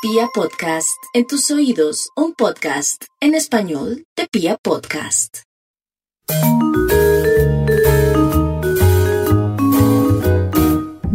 Pia 0.00 0.28
Podcast, 0.32 0.96
en 1.12 1.26
tus 1.26 1.50
oídos, 1.50 2.10
un 2.14 2.32
podcast 2.32 3.02
en 3.20 3.34
español 3.34 4.04
de 4.16 4.28
Pia 4.30 4.56
Podcast. 4.62 5.38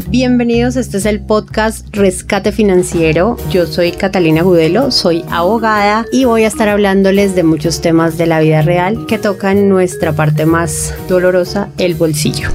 Bienvenidos, 0.10 0.76
este 0.76 0.98
es 0.98 1.06
el 1.06 1.26
podcast 1.26 1.96
Rescate 1.96 2.52
Financiero. 2.52 3.38
Yo 3.50 3.68
soy 3.68 3.94
Catalina 3.94 4.42
Gudelo, 4.42 4.92
soy 4.92 5.24
abogada 5.30 6.06
y 6.12 6.26
voy 6.26 6.44
a 6.44 6.48
estar 6.48 6.68
hablándoles 6.68 7.36
de 7.36 7.44
muchos 7.44 7.80
temas 7.80 8.18
de 8.18 8.26
la 8.26 8.42
vida 8.42 8.64
real 8.64 9.06
que 9.06 9.18
tocan 9.18 9.70
nuestra 9.70 10.12
parte 10.12 10.46
más 10.46 10.94
dolorosa, 11.08 11.70
el 11.78 11.96
bolsillo. 11.96 12.50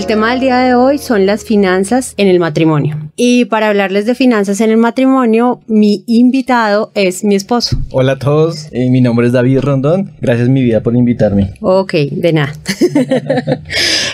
El 0.00 0.06
tema 0.06 0.30
del 0.30 0.40
día 0.40 0.56
de 0.60 0.74
hoy 0.74 0.96
son 0.96 1.26
las 1.26 1.44
finanzas 1.44 2.14
en 2.16 2.26
el 2.26 2.40
matrimonio. 2.40 2.96
Y 3.16 3.44
para 3.44 3.68
hablarles 3.68 4.06
de 4.06 4.14
finanzas 4.14 4.62
en 4.62 4.70
el 4.70 4.78
matrimonio, 4.78 5.60
mi 5.66 6.04
invitado 6.06 6.90
es 6.94 7.22
mi 7.22 7.34
esposo. 7.34 7.76
Hola 7.90 8.12
a 8.12 8.18
todos, 8.18 8.68
eh, 8.72 8.88
mi 8.88 9.02
nombre 9.02 9.26
es 9.26 9.34
David 9.34 9.60
Rondón. 9.60 10.12
Gracias 10.22 10.48
mi 10.48 10.62
vida 10.62 10.82
por 10.82 10.96
invitarme. 10.96 11.52
Ok, 11.60 11.92
de 12.12 12.32
nada. 12.32 12.54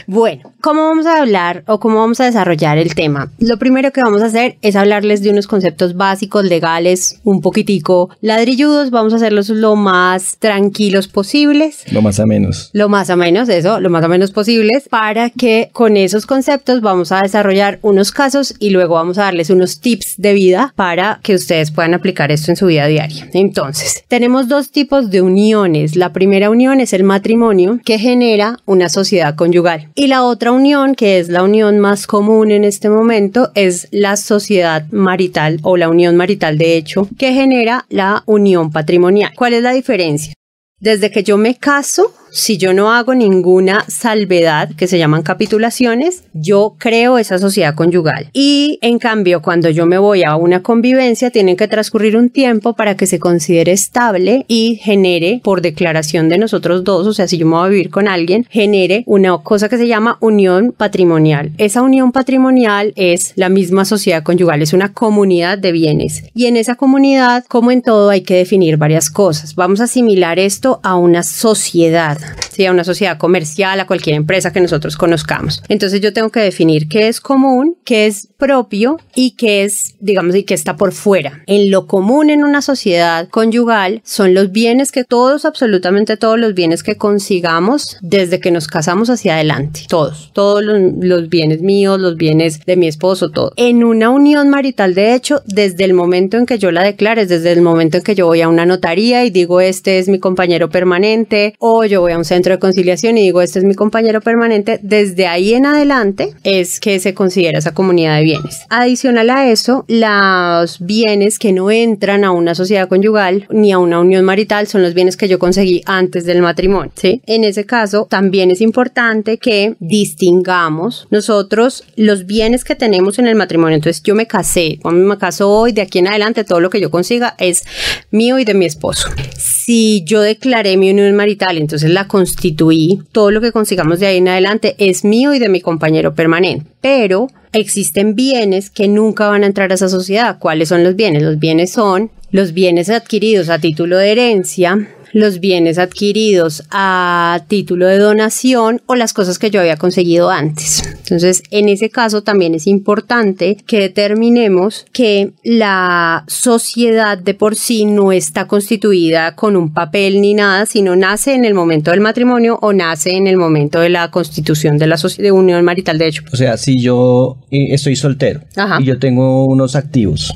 bueno, 0.06 0.52
¿cómo 0.60 0.82
vamos 0.82 1.06
a 1.06 1.20
hablar 1.20 1.64
o 1.66 1.80
cómo 1.80 1.98
vamos 1.98 2.20
a 2.20 2.26
desarrollar 2.26 2.78
el 2.78 2.94
tema? 2.94 3.32
Lo 3.38 3.58
primero 3.58 3.92
que 3.92 4.02
vamos 4.02 4.22
a 4.22 4.26
hacer 4.26 4.56
es 4.62 4.76
hablarles 4.76 5.20
de 5.22 5.30
unos 5.30 5.48
conceptos 5.48 5.96
básicos, 5.96 6.44
legales, 6.44 7.20
un 7.24 7.40
poquitico 7.40 8.10
ladrilludos. 8.20 8.90
Vamos 8.90 9.12
a 9.12 9.16
hacerlos 9.16 9.48
lo 9.48 9.74
más 9.74 10.36
tranquilos 10.38 11.08
posibles. 11.08 11.90
Lo 11.92 12.02
más 12.02 12.20
a 12.20 12.26
menos. 12.26 12.70
Lo 12.72 12.88
más 12.88 13.10
a 13.10 13.16
menos, 13.16 13.48
eso, 13.48 13.80
lo 13.80 13.90
más 13.90 14.04
a 14.04 14.08
menos 14.08 14.30
posibles, 14.30 14.88
para 14.88 15.30
que 15.30 15.70
con 15.72 15.96
esos 15.96 16.24
conceptos 16.24 16.80
vamos 16.82 17.10
a 17.10 17.22
desarrollar 17.22 17.80
unos 17.82 18.12
casos 18.12 18.54
y 18.60 18.70
luego 18.70 18.94
vamos 18.94 19.18
a 19.18 19.22
darles 19.22 19.50
unos 19.50 19.80
tips 19.80 20.14
de 20.18 20.34
vida 20.34 20.72
para 20.76 21.18
que 21.22 21.34
ustedes 21.34 21.72
puedan 21.72 21.94
aplicar 21.94 22.30
esto 22.30 22.52
en 22.52 22.56
su 22.56 22.66
vida 22.66 22.86
diaria. 22.86 23.28
Entonces, 23.32 24.04
tenemos 24.06 24.46
dos 24.46 24.70
tipos 24.70 25.10
de 25.10 25.22
uniones. 25.22 25.96
La 25.96 26.12
primera 26.12 26.48
unión 26.48 26.80
es 26.80 26.92
el 26.92 27.02
matrimonio 27.02 27.80
que 27.84 27.98
genera 27.98 28.58
una 28.66 28.88
sociedad 28.88 29.34
conyugal 29.34 29.88
y 29.96 30.08
la 30.08 30.24
otra 30.24 30.52
unión, 30.52 30.94
que 30.94 31.18
es 31.18 31.30
la 31.30 31.42
unión 31.42 31.80
más 31.80 32.06
común 32.06 32.50
en 32.50 32.64
este 32.64 32.90
momento, 32.90 33.50
es 33.54 33.88
la 33.90 34.16
sociedad 34.16 34.84
marital 34.92 35.58
o 35.62 35.78
la 35.78 35.88
unión 35.88 36.16
marital 36.16 36.58
de 36.58 36.76
hecho 36.76 37.08
que 37.18 37.32
genera 37.32 37.86
la 37.88 38.22
unión 38.26 38.70
patrimonial. 38.70 39.32
¿Cuál 39.34 39.54
es 39.54 39.62
la 39.62 39.72
diferencia? 39.72 40.34
Desde 40.78 41.10
que 41.10 41.22
yo 41.22 41.38
me 41.38 41.54
caso, 41.56 42.12
si 42.36 42.58
yo 42.58 42.74
no 42.74 42.92
hago 42.92 43.14
ninguna 43.14 43.86
salvedad, 43.88 44.68
que 44.76 44.86
se 44.86 44.98
llaman 44.98 45.22
capitulaciones, 45.22 46.24
yo 46.34 46.74
creo 46.76 47.16
esa 47.16 47.38
sociedad 47.38 47.74
conyugal. 47.74 48.28
Y 48.34 48.78
en 48.82 48.98
cambio, 48.98 49.40
cuando 49.40 49.70
yo 49.70 49.86
me 49.86 49.96
voy 49.96 50.22
a 50.22 50.36
una 50.36 50.62
convivencia, 50.62 51.30
tienen 51.30 51.56
que 51.56 51.66
transcurrir 51.66 52.14
un 52.14 52.28
tiempo 52.28 52.74
para 52.74 52.94
que 52.94 53.06
se 53.06 53.18
considere 53.18 53.72
estable 53.72 54.44
y 54.48 54.76
genere, 54.82 55.40
por 55.42 55.62
declaración 55.62 56.28
de 56.28 56.36
nosotros 56.36 56.84
dos, 56.84 57.06
o 57.06 57.14
sea, 57.14 57.26
si 57.26 57.38
yo 57.38 57.46
me 57.46 57.56
voy 57.56 57.66
a 57.66 57.70
vivir 57.70 57.90
con 57.90 58.06
alguien, 58.06 58.46
genere 58.50 59.02
una 59.06 59.38
cosa 59.38 59.70
que 59.70 59.78
se 59.78 59.88
llama 59.88 60.18
unión 60.20 60.74
patrimonial. 60.76 61.52
Esa 61.56 61.80
unión 61.80 62.12
patrimonial 62.12 62.92
es 62.96 63.32
la 63.36 63.48
misma 63.48 63.86
sociedad 63.86 64.22
conyugal, 64.22 64.60
es 64.60 64.74
una 64.74 64.92
comunidad 64.92 65.56
de 65.56 65.72
bienes. 65.72 66.24
Y 66.34 66.44
en 66.44 66.58
esa 66.58 66.74
comunidad, 66.74 67.46
como 67.48 67.70
en 67.70 67.80
todo, 67.80 68.10
hay 68.10 68.20
que 68.20 68.34
definir 68.34 68.76
varias 68.76 69.08
cosas. 69.08 69.54
Vamos 69.54 69.80
a 69.80 69.84
asimilar 69.84 70.38
esto 70.38 70.80
a 70.82 70.96
una 70.96 71.22
sociedad 71.22 72.25
a 72.66 72.72
una 72.72 72.84
sociedad 72.84 73.18
comercial, 73.18 73.78
a 73.80 73.86
cualquier 73.86 74.16
empresa 74.16 74.52
que 74.52 74.60
nosotros 74.60 74.96
conozcamos. 74.96 75.62
Entonces 75.68 76.00
yo 76.00 76.12
tengo 76.12 76.30
que 76.30 76.40
definir 76.40 76.88
qué 76.88 77.08
es 77.08 77.20
común, 77.20 77.76
qué 77.84 78.06
es 78.06 78.28
propio 78.38 78.98
y 79.14 79.32
qué 79.32 79.64
es, 79.64 79.94
digamos, 80.00 80.34
y 80.34 80.44
qué 80.44 80.54
está 80.54 80.76
por 80.76 80.92
fuera. 80.92 81.42
En 81.46 81.70
lo 81.70 81.86
común 81.86 82.30
en 82.30 82.44
una 82.44 82.62
sociedad 82.62 83.28
conyugal 83.28 84.00
son 84.04 84.32
los 84.32 84.52
bienes 84.52 84.92
que 84.92 85.04
todos, 85.04 85.44
absolutamente 85.44 86.16
todos 86.16 86.38
los 86.38 86.54
bienes 86.54 86.82
que 86.82 86.96
consigamos 86.96 87.98
desde 88.00 88.40
que 88.40 88.50
nos 88.50 88.68
casamos 88.68 89.10
hacia 89.10 89.34
adelante. 89.34 89.82
Todos, 89.88 90.30
todos 90.32 90.62
los, 90.62 90.80
los 91.00 91.28
bienes 91.28 91.60
míos, 91.60 92.00
los 92.00 92.16
bienes 92.16 92.60
de 92.64 92.76
mi 92.76 92.88
esposo, 92.88 93.30
todo. 93.30 93.52
En 93.56 93.84
una 93.84 94.10
unión 94.10 94.48
marital, 94.48 94.94
de 94.94 95.14
hecho, 95.14 95.42
desde 95.46 95.84
el 95.84 95.92
momento 95.92 96.36
en 96.36 96.46
que 96.46 96.58
yo 96.58 96.70
la 96.70 96.82
declare, 96.82 97.26
desde 97.26 97.52
el 97.52 97.62
momento 97.62 97.98
en 97.98 98.02
que 98.02 98.14
yo 98.14 98.26
voy 98.26 98.40
a 98.40 98.48
una 98.48 98.66
notaría 98.66 99.24
y 99.24 99.30
digo, 99.30 99.60
este 99.60 99.98
es 99.98 100.08
mi 100.08 100.18
compañero 100.18 100.70
permanente, 100.70 101.54
o 101.58 101.84
yo 101.84 102.00
voy 102.00 102.12
a 102.12 102.15
un 102.18 102.24
centro 102.24 102.52
de 102.52 102.58
conciliación 102.58 103.18
y 103.18 103.22
digo, 103.22 103.42
este 103.42 103.58
es 103.58 103.64
mi 103.64 103.74
compañero 103.74 104.20
permanente, 104.20 104.78
desde 104.82 105.26
ahí 105.26 105.54
en 105.54 105.66
adelante 105.66 106.34
es 106.44 106.80
que 106.80 106.98
se 107.00 107.14
considera 107.14 107.58
esa 107.58 107.74
comunidad 107.74 108.16
de 108.16 108.24
bienes. 108.24 108.60
Adicional 108.68 109.30
a 109.30 109.50
eso, 109.50 109.84
los 109.88 110.78
bienes 110.80 111.38
que 111.38 111.52
no 111.52 111.70
entran 111.70 112.24
a 112.24 112.32
una 112.32 112.54
sociedad 112.54 112.88
conyugal 112.88 113.46
ni 113.50 113.72
a 113.72 113.78
una 113.78 114.00
unión 114.00 114.24
marital 114.24 114.66
son 114.66 114.82
los 114.82 114.94
bienes 114.94 115.16
que 115.16 115.28
yo 115.28 115.38
conseguí 115.38 115.82
antes 115.86 116.24
del 116.24 116.42
matrimonio, 116.42 116.92
¿sí? 116.96 117.22
En 117.26 117.44
ese 117.44 117.64
caso, 117.64 118.06
también 118.08 118.50
es 118.50 118.60
importante 118.60 119.38
que 119.38 119.74
distingamos 119.80 121.06
nosotros 121.10 121.84
los 121.96 122.26
bienes 122.26 122.64
que 122.64 122.74
tenemos 122.74 123.18
en 123.18 123.26
el 123.26 123.34
matrimonio. 123.34 123.76
Entonces, 123.76 124.02
yo 124.02 124.14
me 124.14 124.26
casé, 124.26 124.78
cuando 124.82 125.06
me 125.06 125.18
caso 125.18 125.50
hoy, 125.50 125.72
de 125.72 125.82
aquí 125.82 125.98
en 125.98 126.08
adelante, 126.08 126.44
todo 126.44 126.60
lo 126.60 126.70
que 126.70 126.80
yo 126.80 126.90
consiga 126.90 127.34
es 127.38 127.64
mío 128.10 128.38
y 128.38 128.44
de 128.44 128.54
mi 128.54 128.66
esposo. 128.66 129.08
Si 129.36 130.04
yo 130.04 130.20
declaré 130.20 130.76
mi 130.76 130.90
unión 130.90 131.14
marital, 131.16 131.58
entonces 131.58 131.90
la 131.90 132.05
constituí, 132.06 133.02
todo 133.12 133.30
lo 133.30 133.40
que 133.40 133.52
consigamos 133.52 134.00
de 134.00 134.06
ahí 134.06 134.16
en 134.18 134.28
adelante 134.28 134.74
es 134.78 135.04
mío 135.04 135.34
y 135.34 135.38
de 135.38 135.48
mi 135.48 135.60
compañero 135.60 136.14
permanente. 136.14 136.66
Pero 136.80 137.28
existen 137.52 138.14
bienes 138.14 138.70
que 138.70 138.88
nunca 138.88 139.28
van 139.28 139.42
a 139.42 139.46
entrar 139.46 139.70
a 139.70 139.74
esa 139.74 139.88
sociedad. 139.88 140.38
¿Cuáles 140.38 140.68
son 140.68 140.84
los 140.84 140.96
bienes? 140.96 141.22
Los 141.22 141.38
bienes 141.38 141.72
son 141.72 142.10
los 142.30 142.52
bienes 142.52 142.90
adquiridos 142.90 143.48
a 143.48 143.58
título 143.58 143.96
de 143.96 144.12
herencia, 144.12 144.88
los 145.16 145.40
bienes 145.40 145.78
adquiridos 145.78 146.64
a 146.70 147.40
título 147.48 147.86
de 147.86 147.96
donación 147.96 148.82
o 148.84 148.96
las 148.96 149.14
cosas 149.14 149.38
que 149.38 149.50
yo 149.50 149.60
había 149.60 149.78
conseguido 149.78 150.28
antes. 150.28 150.82
Entonces, 151.04 151.42
en 151.50 151.70
ese 151.70 151.88
caso 151.88 152.22
también 152.22 152.54
es 152.54 152.66
importante 152.66 153.56
que 153.66 153.80
determinemos 153.80 154.84
que 154.92 155.32
la 155.42 156.24
sociedad 156.26 157.16
de 157.16 157.32
por 157.32 157.56
sí 157.56 157.86
no 157.86 158.12
está 158.12 158.46
constituida 158.46 159.34
con 159.36 159.56
un 159.56 159.72
papel 159.72 160.20
ni 160.20 160.34
nada, 160.34 160.66
sino 160.66 160.94
nace 160.96 161.34
en 161.34 161.46
el 161.46 161.54
momento 161.54 161.92
del 161.92 162.00
matrimonio 162.00 162.58
o 162.60 162.74
nace 162.74 163.16
en 163.16 163.26
el 163.26 163.38
momento 163.38 163.80
de 163.80 163.88
la 163.88 164.10
constitución 164.10 164.76
de 164.76 164.86
la 164.86 164.96
de 164.96 165.32
unión 165.32 165.64
marital 165.64 165.96
de 165.96 166.08
hecho. 166.08 166.24
O 166.30 166.36
sea, 166.36 166.58
si 166.58 166.78
yo 166.82 167.38
eh, 167.50 167.68
estoy 167.70 167.96
soltero 167.96 168.40
y 168.80 168.84
yo 168.84 168.98
tengo 168.98 169.46
unos 169.46 169.76
activos 169.76 170.34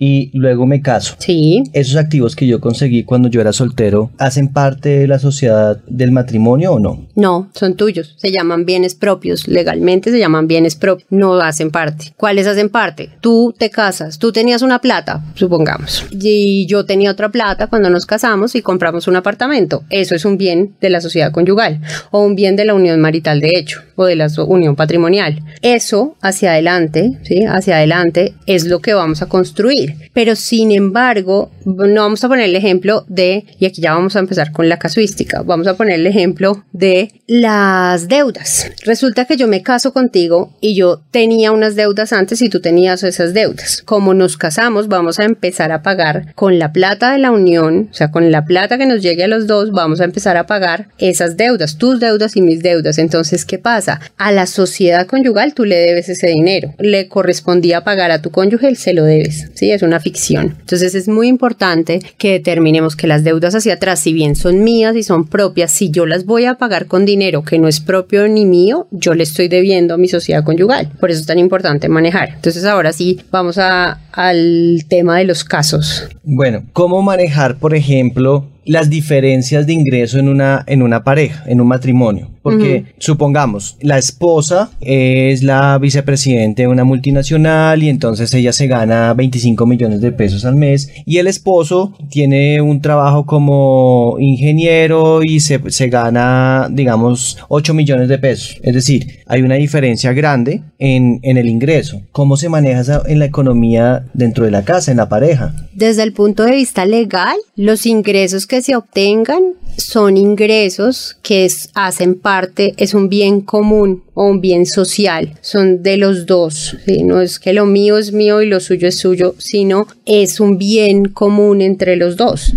y 0.00 0.32
luego 0.34 0.66
me 0.66 0.82
caso. 0.82 1.14
Sí. 1.18 1.62
Esos 1.72 1.94
activos 1.94 2.34
que 2.34 2.48
yo 2.48 2.60
conseguí 2.60 3.04
cuando 3.04 3.28
yo 3.28 3.40
era 3.40 3.52
soltero 3.52 4.07
hacen 4.18 4.52
parte 4.52 4.88
de 5.00 5.06
la 5.06 5.18
sociedad 5.18 5.78
del 5.86 6.12
matrimonio 6.12 6.72
o 6.72 6.78
no? 6.78 7.06
No, 7.14 7.50
son 7.54 7.74
tuyos. 7.74 8.14
Se 8.18 8.30
llaman 8.30 8.64
bienes 8.64 8.94
propios. 8.94 9.48
Legalmente 9.48 10.10
se 10.10 10.18
llaman 10.18 10.46
bienes 10.46 10.76
propios. 10.76 11.06
No 11.10 11.34
hacen 11.34 11.70
parte. 11.70 12.12
¿Cuáles 12.16 12.46
hacen 12.46 12.68
parte? 12.68 13.10
Tú 13.20 13.54
te 13.56 13.70
casas. 13.70 14.18
Tú 14.18 14.32
tenías 14.32 14.62
una 14.62 14.80
plata, 14.80 15.24
supongamos. 15.34 16.06
Y 16.12 16.66
yo 16.66 16.84
tenía 16.84 17.10
otra 17.10 17.30
plata 17.30 17.66
cuando 17.66 17.90
nos 17.90 18.06
casamos 18.06 18.54
y 18.54 18.62
compramos 18.62 19.08
un 19.08 19.16
apartamento. 19.16 19.84
Eso 19.90 20.14
es 20.14 20.24
un 20.24 20.38
bien 20.38 20.76
de 20.80 20.90
la 20.90 21.00
sociedad 21.00 21.32
conyugal 21.32 21.80
o 22.10 22.22
un 22.22 22.34
bien 22.34 22.56
de 22.56 22.64
la 22.64 22.74
unión 22.74 23.00
marital 23.00 23.40
de 23.40 23.52
hecho 23.54 23.82
o 23.96 24.04
de 24.04 24.16
la 24.16 24.28
unión 24.46 24.76
patrimonial. 24.76 25.42
Eso 25.62 26.16
hacia 26.20 26.52
adelante, 26.52 27.18
¿sí? 27.22 27.44
Hacia 27.44 27.76
adelante 27.76 28.34
es 28.46 28.66
lo 28.66 28.80
que 28.80 28.94
vamos 28.94 29.22
a 29.22 29.26
construir. 29.26 29.96
Pero 30.12 30.36
sin 30.36 30.72
embargo, 30.72 31.50
no 31.64 32.02
vamos 32.02 32.22
a 32.22 32.28
poner 32.28 32.46
el 32.46 32.56
ejemplo 32.56 33.04
de, 33.08 33.44
y 33.58 33.66
aquí 33.66 33.82
ya 33.82 33.87
vamos 33.92 34.16
a 34.16 34.20
empezar 34.20 34.52
con 34.52 34.68
la 34.68 34.78
casuística. 34.78 35.42
Vamos 35.42 35.66
a 35.66 35.74
poner 35.74 36.00
el 36.00 36.06
ejemplo 36.06 36.64
de 36.72 37.12
las 37.26 38.08
deudas. 38.08 38.70
Resulta 38.84 39.24
que 39.24 39.36
yo 39.36 39.48
me 39.48 39.62
caso 39.62 39.92
contigo 39.92 40.54
y 40.60 40.74
yo 40.74 41.02
tenía 41.10 41.52
unas 41.52 41.76
deudas 41.76 42.12
antes 42.12 42.42
y 42.42 42.48
tú 42.48 42.60
tenías 42.60 43.02
esas 43.02 43.34
deudas. 43.34 43.82
Como 43.84 44.14
nos 44.14 44.36
casamos, 44.36 44.88
vamos 44.88 45.18
a 45.18 45.24
empezar 45.24 45.72
a 45.72 45.82
pagar 45.82 46.34
con 46.34 46.58
la 46.58 46.72
plata 46.72 47.12
de 47.12 47.18
la 47.18 47.30
unión, 47.30 47.88
o 47.90 47.94
sea, 47.94 48.10
con 48.10 48.30
la 48.30 48.44
plata 48.44 48.78
que 48.78 48.86
nos 48.86 49.02
llegue 49.02 49.24
a 49.24 49.28
los 49.28 49.46
dos, 49.46 49.70
vamos 49.72 50.00
a 50.00 50.04
empezar 50.04 50.36
a 50.36 50.46
pagar 50.46 50.88
esas 50.98 51.36
deudas, 51.36 51.78
tus 51.78 52.00
deudas 52.00 52.36
y 52.36 52.42
mis 52.42 52.62
deudas. 52.62 52.98
Entonces, 52.98 53.44
¿qué 53.44 53.58
pasa? 53.58 54.00
A 54.16 54.32
la 54.32 54.46
sociedad 54.46 55.06
conyugal 55.06 55.54
tú 55.54 55.64
le 55.64 55.76
debes 55.76 56.08
ese 56.08 56.28
dinero. 56.28 56.74
Le 56.78 57.08
correspondía 57.08 57.84
pagar 57.84 58.10
a 58.10 58.22
tu 58.22 58.30
cónyuge, 58.30 58.74
se 58.74 58.94
lo 58.94 59.04
debes. 59.04 59.50
Sí, 59.54 59.70
es 59.70 59.82
una 59.82 60.00
ficción. 60.00 60.56
Entonces, 60.60 60.94
es 60.94 61.08
muy 61.08 61.28
importante 61.28 62.00
que 62.18 62.32
determinemos 62.32 62.96
que 62.96 63.06
las 63.06 63.24
deudas 63.24 63.54
hacia 63.54 63.77
si 63.96 64.12
bien 64.12 64.36
son 64.36 64.62
mías 64.62 64.96
y 64.96 65.02
son 65.02 65.26
propias, 65.26 65.70
si 65.70 65.90
yo 65.90 66.06
las 66.06 66.24
voy 66.24 66.44
a 66.44 66.54
pagar 66.54 66.86
con 66.86 67.04
dinero 67.04 67.42
que 67.42 67.58
no 67.58 67.68
es 67.68 67.80
propio 67.80 68.28
ni 68.28 68.44
mío, 68.44 68.86
yo 68.90 69.14
le 69.14 69.22
estoy 69.22 69.48
debiendo 69.48 69.94
a 69.94 69.98
mi 69.98 70.08
sociedad 70.08 70.44
conyugal. 70.44 70.90
Por 71.00 71.10
eso 71.10 71.20
es 71.20 71.26
tan 71.26 71.38
importante 71.38 71.88
manejar. 71.88 72.30
Entonces 72.34 72.64
ahora 72.64 72.92
sí, 72.92 73.20
vamos 73.30 73.58
a, 73.58 74.00
al 74.12 74.84
tema 74.88 75.18
de 75.18 75.24
los 75.24 75.44
casos. 75.44 76.08
Bueno, 76.22 76.64
¿cómo 76.72 77.02
manejar, 77.02 77.58
por 77.58 77.74
ejemplo, 77.74 78.46
las 78.68 78.90
diferencias 78.90 79.66
de 79.66 79.72
ingreso 79.72 80.18
en 80.18 80.28
una, 80.28 80.62
en 80.66 80.82
una 80.82 81.02
pareja, 81.02 81.42
en 81.46 81.60
un 81.60 81.68
matrimonio. 81.68 82.28
Porque 82.42 82.84
supongamos, 82.98 83.76
la 83.80 83.98
esposa 83.98 84.70
es 84.80 85.42
la 85.42 85.76
vicepresidente 85.78 86.62
de 86.62 86.68
una 86.68 86.84
multinacional 86.84 87.82
y 87.82 87.88
entonces 87.88 88.32
ella 88.34 88.52
se 88.52 88.66
gana 88.66 89.12
25 89.14 89.66
millones 89.66 90.00
de 90.00 90.12
pesos 90.12 90.44
al 90.44 90.56
mes 90.56 90.90
y 91.04 91.18
el 91.18 91.26
esposo 91.26 91.94
tiene 92.10 92.60
un 92.60 92.80
trabajo 92.80 93.26
como 93.26 94.16
ingeniero 94.18 95.22
y 95.22 95.40
se, 95.40 95.60
se 95.70 95.88
gana, 95.88 96.68
digamos, 96.70 97.38
8 97.48 97.74
millones 97.74 98.08
de 98.08 98.18
pesos. 98.18 98.58
Es 98.62 98.74
decir, 98.74 99.20
hay 99.26 99.42
una 99.42 99.56
diferencia 99.56 100.12
grande 100.12 100.62
en, 100.78 101.20
en 101.22 101.38
el 101.38 101.48
ingreso. 101.48 102.02
¿Cómo 102.12 102.36
se 102.36 102.48
maneja 102.48 102.80
esa, 102.80 103.02
en 103.06 103.18
la 103.18 103.24
economía 103.24 104.04
dentro 104.12 104.44
de 104.44 104.50
la 104.50 104.64
casa, 104.64 104.90
en 104.90 104.98
la 104.98 105.08
pareja? 105.08 105.54
Desde 105.74 106.02
el 106.02 106.12
punto 106.12 106.44
de 106.44 106.52
vista 106.52 106.84
legal, 106.84 107.36
los 107.56 107.86
ingresos 107.86 108.46
que 108.46 108.57
se 108.62 108.76
obtengan 108.76 109.54
son 109.78 110.16
ingresos 110.16 111.16
que 111.22 111.48
hacen 111.74 112.16
parte, 112.16 112.74
es 112.76 112.94
un 112.94 113.08
bien 113.08 113.40
común 113.40 114.02
o 114.14 114.24
un 114.24 114.40
bien 114.40 114.66
social, 114.66 115.38
son 115.40 115.82
de 115.82 115.96
los 115.96 116.26
dos, 116.26 116.76
no 117.04 117.20
es 117.20 117.38
que 117.38 117.52
lo 117.52 117.64
mío 117.64 117.96
es 117.96 118.12
mío 118.12 118.42
y 118.42 118.46
lo 118.46 118.60
suyo 118.60 118.88
es 118.88 118.98
suyo, 118.98 119.34
sino 119.38 119.86
es 120.04 120.40
un 120.40 120.58
bien 120.58 121.06
común 121.06 121.62
entre 121.62 121.96
los 121.96 122.16
dos. 122.16 122.54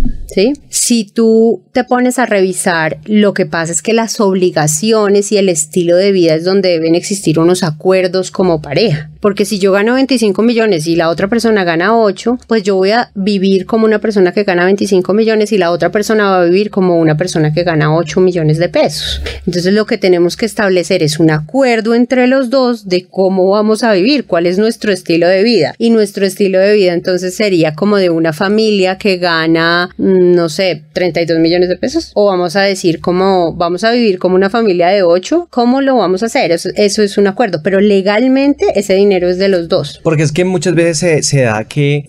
Si 0.68 1.04
tú 1.04 1.62
te 1.72 1.84
pones 1.84 2.18
a 2.18 2.26
revisar, 2.26 2.98
lo 3.04 3.34
que 3.34 3.46
pasa 3.46 3.72
es 3.72 3.82
que 3.82 3.92
las 3.92 4.20
obligaciones 4.20 5.32
y 5.32 5.36
el 5.36 5.48
estilo 5.48 5.96
de 5.96 6.12
vida 6.12 6.34
es 6.34 6.44
donde 6.44 6.70
deben 6.70 6.94
existir 6.94 7.38
unos 7.38 7.62
acuerdos 7.62 8.30
como 8.30 8.62
pareja. 8.62 9.10
Porque 9.20 9.44
si 9.44 9.58
yo 9.58 9.72
gano 9.72 9.94
25 9.94 10.42
millones 10.42 10.86
y 10.86 10.96
la 10.96 11.08
otra 11.08 11.28
persona 11.28 11.64
gana 11.64 11.96
8, 11.96 12.38
pues 12.48 12.62
yo 12.62 12.76
voy 12.76 12.90
a 12.90 13.10
vivir 13.14 13.66
como 13.66 13.84
una 13.84 14.00
persona 14.00 14.32
que 14.32 14.44
gana 14.44 14.64
25 14.64 15.14
millones 15.14 15.52
y 15.52 15.58
la 15.58 15.70
otra 15.70 15.92
persona 15.92 16.30
va 16.30 16.40
a 16.40 16.44
vivir 16.44 16.70
como 16.70 16.98
una 16.98 17.16
persona 17.16 17.52
que 17.52 17.62
gana 17.62 17.94
8 17.94 18.20
millones 18.20 18.58
de 18.58 18.68
pesos. 18.68 19.22
Entonces 19.46 19.72
lo 19.74 19.86
que 19.86 19.98
tenemos 19.98 20.36
que 20.36 20.46
establecer 20.46 21.02
es 21.02 21.20
un 21.20 21.30
acuerdo 21.30 21.94
entre 21.94 22.26
los 22.26 22.50
dos 22.50 22.88
de 22.88 23.06
cómo 23.06 23.50
vamos 23.50 23.82
a 23.84 23.92
vivir, 23.92 24.24
cuál 24.26 24.46
es 24.46 24.58
nuestro 24.58 24.92
estilo 24.92 25.28
de 25.28 25.42
vida. 25.42 25.74
Y 25.78 25.90
nuestro 25.90 26.26
estilo 26.26 26.58
de 26.58 26.74
vida 26.74 26.92
entonces 26.92 27.36
sería 27.36 27.74
como 27.74 27.98
de 27.98 28.10
una 28.10 28.32
familia 28.32 28.98
que 28.98 29.18
gana, 29.18 29.90
mm, 29.98 30.21
no 30.22 30.48
sé, 30.48 30.82
32 30.92 31.38
millones 31.38 31.68
de 31.68 31.76
pesos. 31.76 32.12
O 32.14 32.26
vamos 32.26 32.56
a 32.56 32.62
decir 32.62 33.00
cómo 33.00 33.54
vamos 33.54 33.84
a 33.84 33.90
vivir 33.90 34.18
como 34.18 34.34
una 34.34 34.50
familia 34.50 34.88
de 34.88 35.02
8, 35.02 35.48
¿cómo 35.50 35.80
lo 35.80 35.96
vamos 35.96 36.22
a 36.22 36.26
hacer? 36.26 36.52
Eso, 36.52 36.70
es 36.76 37.18
un 37.18 37.26
acuerdo, 37.26 37.60
pero 37.62 37.80
legalmente 37.80 38.66
ese 38.74 38.94
dinero 38.94 39.28
es 39.28 39.38
de 39.38 39.48
los 39.48 39.68
dos. 39.68 40.00
Porque 40.02 40.22
es 40.22 40.32
que 40.32 40.44
muchas 40.44 40.74
veces 40.74 40.98
se, 40.98 41.22
se 41.22 41.42
da 41.42 41.64
que 41.64 42.04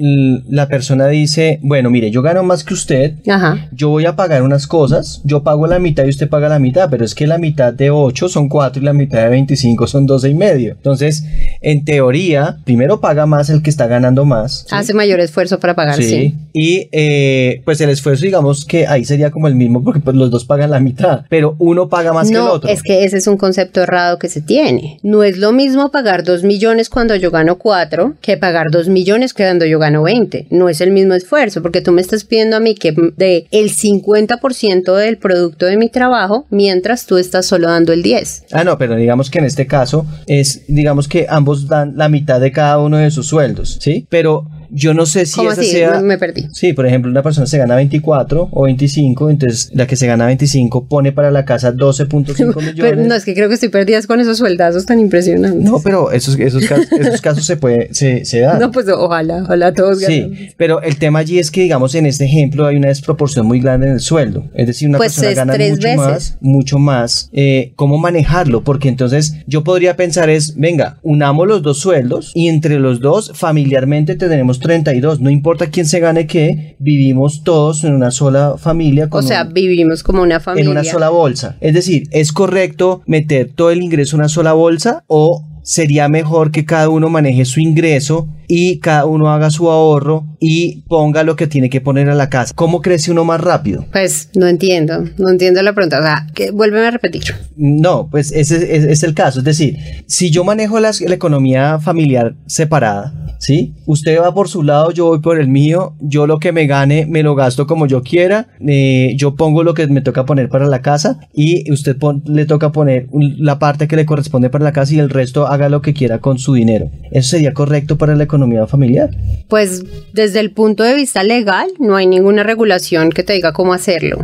la 0.49 0.67
persona 0.67 1.07
dice, 1.07 1.59
bueno, 1.61 1.89
mire, 1.89 2.11
yo 2.11 2.21
gano 2.21 2.43
más 2.43 2.63
que 2.63 2.73
usted, 2.73 3.13
Ajá. 3.27 3.69
yo 3.71 3.89
voy 3.89 4.05
a 4.05 4.15
pagar 4.15 4.43
unas 4.43 4.67
cosas, 4.67 5.21
yo 5.23 5.43
pago 5.43 5.67
la 5.67 5.79
mitad 5.79 6.05
y 6.05 6.09
usted 6.09 6.29
paga 6.29 6.49
la 6.49 6.59
mitad, 6.59 6.89
pero 6.89 7.05
es 7.05 7.15
que 7.15 7.27
la 7.27 7.37
mitad 7.37 7.73
de 7.73 7.89
8 7.89 8.29
son 8.29 8.49
4 8.49 8.81
y 8.81 8.85
la 8.85 8.93
mitad 8.93 9.23
de 9.23 9.29
25 9.29 9.87
son 9.87 10.05
12 10.05 10.29
y 10.29 10.33
medio. 10.33 10.71
Entonces, 10.71 11.25
en 11.61 11.85
teoría, 11.85 12.57
primero 12.65 12.99
paga 12.99 13.25
más 13.25 13.49
el 13.49 13.61
que 13.61 13.69
está 13.69 13.87
ganando 13.87 14.25
más. 14.25 14.65
Hace 14.71 14.93
mayor 14.93 15.19
esfuerzo 15.19 15.59
para 15.59 15.75
pagar, 15.75 16.01
sí. 16.01 16.35
Y 16.53 16.89
eh, 16.91 17.61
pues 17.65 17.81
el 17.81 17.89
esfuerzo, 17.89 18.02
digamos 18.21 18.65
que 18.65 18.87
ahí 18.87 19.05
sería 19.05 19.31
como 19.31 19.47
el 19.47 19.55
mismo 19.55 19.83
porque 19.83 19.99
pues 19.99 20.15
los 20.15 20.31
dos 20.31 20.45
pagan 20.45 20.71
la 20.71 20.79
mitad, 20.79 21.25
pero 21.29 21.55
uno 21.59 21.89
paga 21.89 22.13
más 22.13 22.29
que 22.29 22.35
el 22.35 22.41
otro. 22.41 22.69
Es 22.69 22.81
que 22.83 23.03
ese 23.03 23.17
es 23.17 23.27
un 23.27 23.37
concepto 23.37 23.81
errado 23.81 24.19
que 24.19 24.29
se 24.29 24.41
tiene. 24.41 24.99
No 25.03 25.23
es 25.23 25.37
lo 25.37 25.51
mismo 25.51 25.91
pagar 25.91 26.23
2 26.23 26.43
millones 26.43 26.89
cuando 26.89 27.15
yo 27.15 27.31
gano 27.31 27.57
4 27.57 28.15
que 28.21 28.37
pagar 28.37 28.71
2 28.71 28.89
millones 28.89 29.33
cuando 29.33 29.65
yo 29.65 29.79
gano 29.79 30.03
20. 30.03 30.47
No 30.49 30.69
es 30.69 30.81
el 30.81 30.91
mismo 30.91 31.13
esfuerzo 31.13 31.61
porque 31.61 31.81
tú 31.81 31.91
me 31.91 32.01
estás 32.01 32.23
pidiendo 32.23 32.57
a 32.57 32.59
mí 32.59 32.75
que 32.75 32.93
de 33.17 33.47
el 33.51 33.71
50% 33.71 34.95
del 34.95 35.17
producto 35.17 35.65
de 35.65 35.77
mi 35.77 35.89
trabajo 35.89 36.45
mientras 36.49 37.05
tú 37.05 37.17
estás 37.17 37.45
solo 37.45 37.67
dando 37.67 37.93
el 37.93 38.03
10. 38.03 38.45
Ah, 38.51 38.63
no, 38.63 38.77
pero 38.77 38.95
digamos 38.95 39.29
que 39.29 39.39
en 39.39 39.45
este 39.45 39.67
caso 39.67 40.05
es, 40.27 40.63
digamos 40.67 41.07
que 41.07 41.27
ambos 41.29 41.67
dan 41.67 41.93
la 41.95 42.09
mitad 42.09 42.39
de 42.39 42.51
cada 42.51 42.79
uno 42.79 42.97
de 42.97 43.11
sus 43.11 43.27
sueldos, 43.27 43.77
¿sí? 43.81 44.05
Pero 44.09 44.45
yo 44.73 44.93
no 44.93 45.05
sé 45.05 45.25
si 45.25 45.41
esa 45.41 45.61
así? 45.61 45.71
sea. 45.71 46.01
Me 46.01 46.17
perdí. 46.17 46.47
Sí, 46.51 46.73
por 46.73 46.87
ejemplo, 46.87 47.11
una 47.11 47.21
persona 47.21 47.45
se 47.45 47.57
gana 47.57 47.75
24 47.75 48.49
o 48.51 48.63
25, 48.63 49.29
entonces 49.29 49.69
la 49.73 49.85
que 49.85 49.95
se 49.95 50.07
gana 50.07 50.25
25 50.25 50.87
pone 50.87 51.11
para 51.11 51.31
la 51.31 51.45
casa 51.45 51.73
12.5 51.73 52.37
millones. 52.55 52.73
Pero 52.77 53.03
no, 53.03 53.13
es 53.13 53.23
que 53.23 53.33
creo 53.33 53.47
que 53.47 53.55
estoy 53.55 53.69
perdida 53.69 54.01
con 54.03 54.19
esos 54.19 54.37
sueldazos 54.37 54.85
tan 54.85 54.99
impresionantes. 54.99 55.63
No, 55.63 55.79
pero 55.79 56.11
esos, 56.11 56.37
esos, 56.39 56.65
casos, 56.65 56.91
esos 56.99 57.21
casos 57.21 57.45
se 57.45 57.57
puede, 57.57 57.93
se, 57.93 58.25
se 58.25 58.39
dan. 58.39 58.59
No, 58.59 58.71
pues 58.71 58.87
ojalá, 58.89 59.43
ojalá 59.43 59.73
todos 59.73 59.99
ganen. 59.99 60.35
Sí, 60.35 60.49
pero 60.57 60.81
el 60.81 60.97
tema 60.97 61.19
allí 61.19 61.37
es 61.37 61.51
que, 61.51 61.61
digamos, 61.61 61.93
en 61.95 62.05
este 62.07 62.25
ejemplo 62.25 62.65
hay 62.65 62.75
una 62.75 62.87
desproporción 62.87 63.45
muy 63.45 63.59
grande 63.59 63.87
en 63.87 63.93
el 63.93 63.99
sueldo. 63.99 64.49
Es 64.55 64.67
decir, 64.67 64.89
una 64.89 64.97
pues 64.97 65.15
persona 65.15 65.45
gana 65.45 65.53
mucho 65.69 65.95
más, 65.95 66.37
mucho 66.41 66.79
más. 66.79 67.29
Eh, 67.31 67.73
¿Cómo 67.75 67.97
manejarlo? 67.97 68.63
Porque 68.63 68.89
entonces 68.89 69.35
yo 69.45 69.63
podría 69.63 69.95
pensar 69.95 70.29
es, 70.29 70.55
venga, 70.57 70.97
unamos 71.03 71.47
los 71.47 71.61
dos 71.61 71.79
sueldos 71.79 72.31
y 72.33 72.47
entre 72.47 72.79
los 72.79 72.99
dos 72.99 73.31
familiarmente 73.35 74.15
tenemos 74.15 74.59
32. 74.63 75.19
No 75.19 75.29
importa 75.29 75.67
quién 75.67 75.85
se 75.85 75.99
gane 75.99 76.25
qué, 76.25 76.75
vivimos 76.79 77.43
todos 77.43 77.83
en 77.83 77.93
una 77.93 78.11
sola 78.11 78.55
familia. 78.57 79.07
o 79.11 79.21
sea, 79.21 79.43
vivimos 79.43 80.03
como 80.03 80.21
una 80.21 80.39
familia. 80.39 80.65
En 80.65 80.71
una 80.71 80.83
sola 80.83 81.09
bolsa. 81.09 81.57
Es 81.61 81.73
decir, 81.73 82.07
¿es 82.11 82.31
correcto 82.31 83.01
meter 83.05 83.51
todo 83.53 83.71
el 83.71 83.83
ingreso 83.83 84.15
en 84.15 84.21
una 84.21 84.29
sola 84.29 84.53
bolsa 84.53 85.03
o 85.07 85.45
sería 85.63 86.07
mejor 86.09 86.51
que 86.51 86.65
cada 86.65 86.89
uno 86.89 87.09
maneje 87.09 87.45
su 87.45 87.59
ingreso 87.59 88.27
y 88.47 88.79
cada 88.79 89.05
uno 89.05 89.31
haga 89.31 89.49
su 89.49 89.69
ahorro 89.71 90.25
y 90.39 90.81
ponga 90.87 91.23
lo 91.23 91.35
que 91.35 91.47
tiene 91.47 91.69
que 91.69 91.81
poner 91.81 92.09
a 92.09 92.15
la 92.15 92.29
casa. 92.29 92.53
¿Cómo 92.55 92.81
crece 92.81 93.11
uno 93.11 93.25
más 93.25 93.41
rápido? 93.41 93.85
Pues 93.91 94.29
no 94.35 94.47
entiendo, 94.47 95.05
no 95.17 95.29
entiendo 95.29 95.61
la 95.61 95.73
pregunta. 95.73 95.99
O 95.99 96.03
sea, 96.03 96.27
que, 96.35 96.51
vuélveme 96.51 96.87
a 96.87 96.91
repetir. 96.91 97.23
No, 97.55 98.09
pues 98.11 98.31
ese, 98.31 98.91
es 98.91 99.03
el 99.03 99.13
caso. 99.13 99.39
Es 99.39 99.45
decir, 99.45 99.77
si 100.05 100.29
yo 100.29 100.43
manejo 100.43 100.79
la 100.79 100.91
economía 100.91 101.79
familiar 101.79 102.35
separada, 102.45 103.23
¿sí? 103.43 103.75
Usted 103.85 104.19
va 104.21 104.33
por 104.33 104.47
su 104.47 104.63
lado, 104.63 104.91
yo 104.91 105.07
voy 105.07 105.19
por 105.19 105.39
el 105.39 105.49
mío, 105.49 105.95
yo 105.99 106.27
lo 106.27 106.39
que 106.39 106.53
me 106.53 106.65
gane 106.65 107.05
me 107.05 107.23
lo 107.23 107.35
gasto 107.35 107.67
como 107.67 107.87
yo 107.87 108.01
quiera, 108.01 108.47
eh, 108.65 109.15
yo 109.17 109.35
pongo 109.35 109.63
lo 109.63 109.73
que 109.73 109.85
me 109.87 110.01
toca 110.01 110.25
poner 110.25 110.47
para 110.47 110.67
la 110.67 110.81
casa 110.81 111.19
y 111.33 111.69
usted 111.71 111.97
le 112.25 112.45
toca 112.45 112.71
poner 112.71 113.07
la 113.11 113.59
parte 113.59 113.87
que 113.87 113.97
le 113.97 114.05
corresponde 114.05 114.49
para 114.49 114.63
la 114.63 114.71
casa 114.71 114.93
y 114.93 114.99
el 114.99 115.09
resto 115.09 115.47
haga 115.53 115.69
lo 115.69 115.81
que 115.81 115.93
quiera 115.93 116.19
con 116.19 116.39
su 116.39 116.53
dinero. 116.53 116.89
¿Eso 117.11 117.29
sería 117.29 117.53
correcto 117.53 117.97
para 117.97 118.15
la 118.15 118.23
economía 118.23 118.67
familiar? 118.67 119.11
Pues 119.47 119.83
desde 120.13 120.39
el 120.39 120.51
punto 120.51 120.83
de 120.83 120.95
vista 120.95 121.23
legal 121.23 121.69
no 121.79 121.95
hay 121.95 122.07
ninguna 122.07 122.43
regulación 122.43 123.11
que 123.11 123.23
te 123.23 123.33
diga 123.33 123.53
cómo 123.53 123.73
hacerlo. 123.73 124.17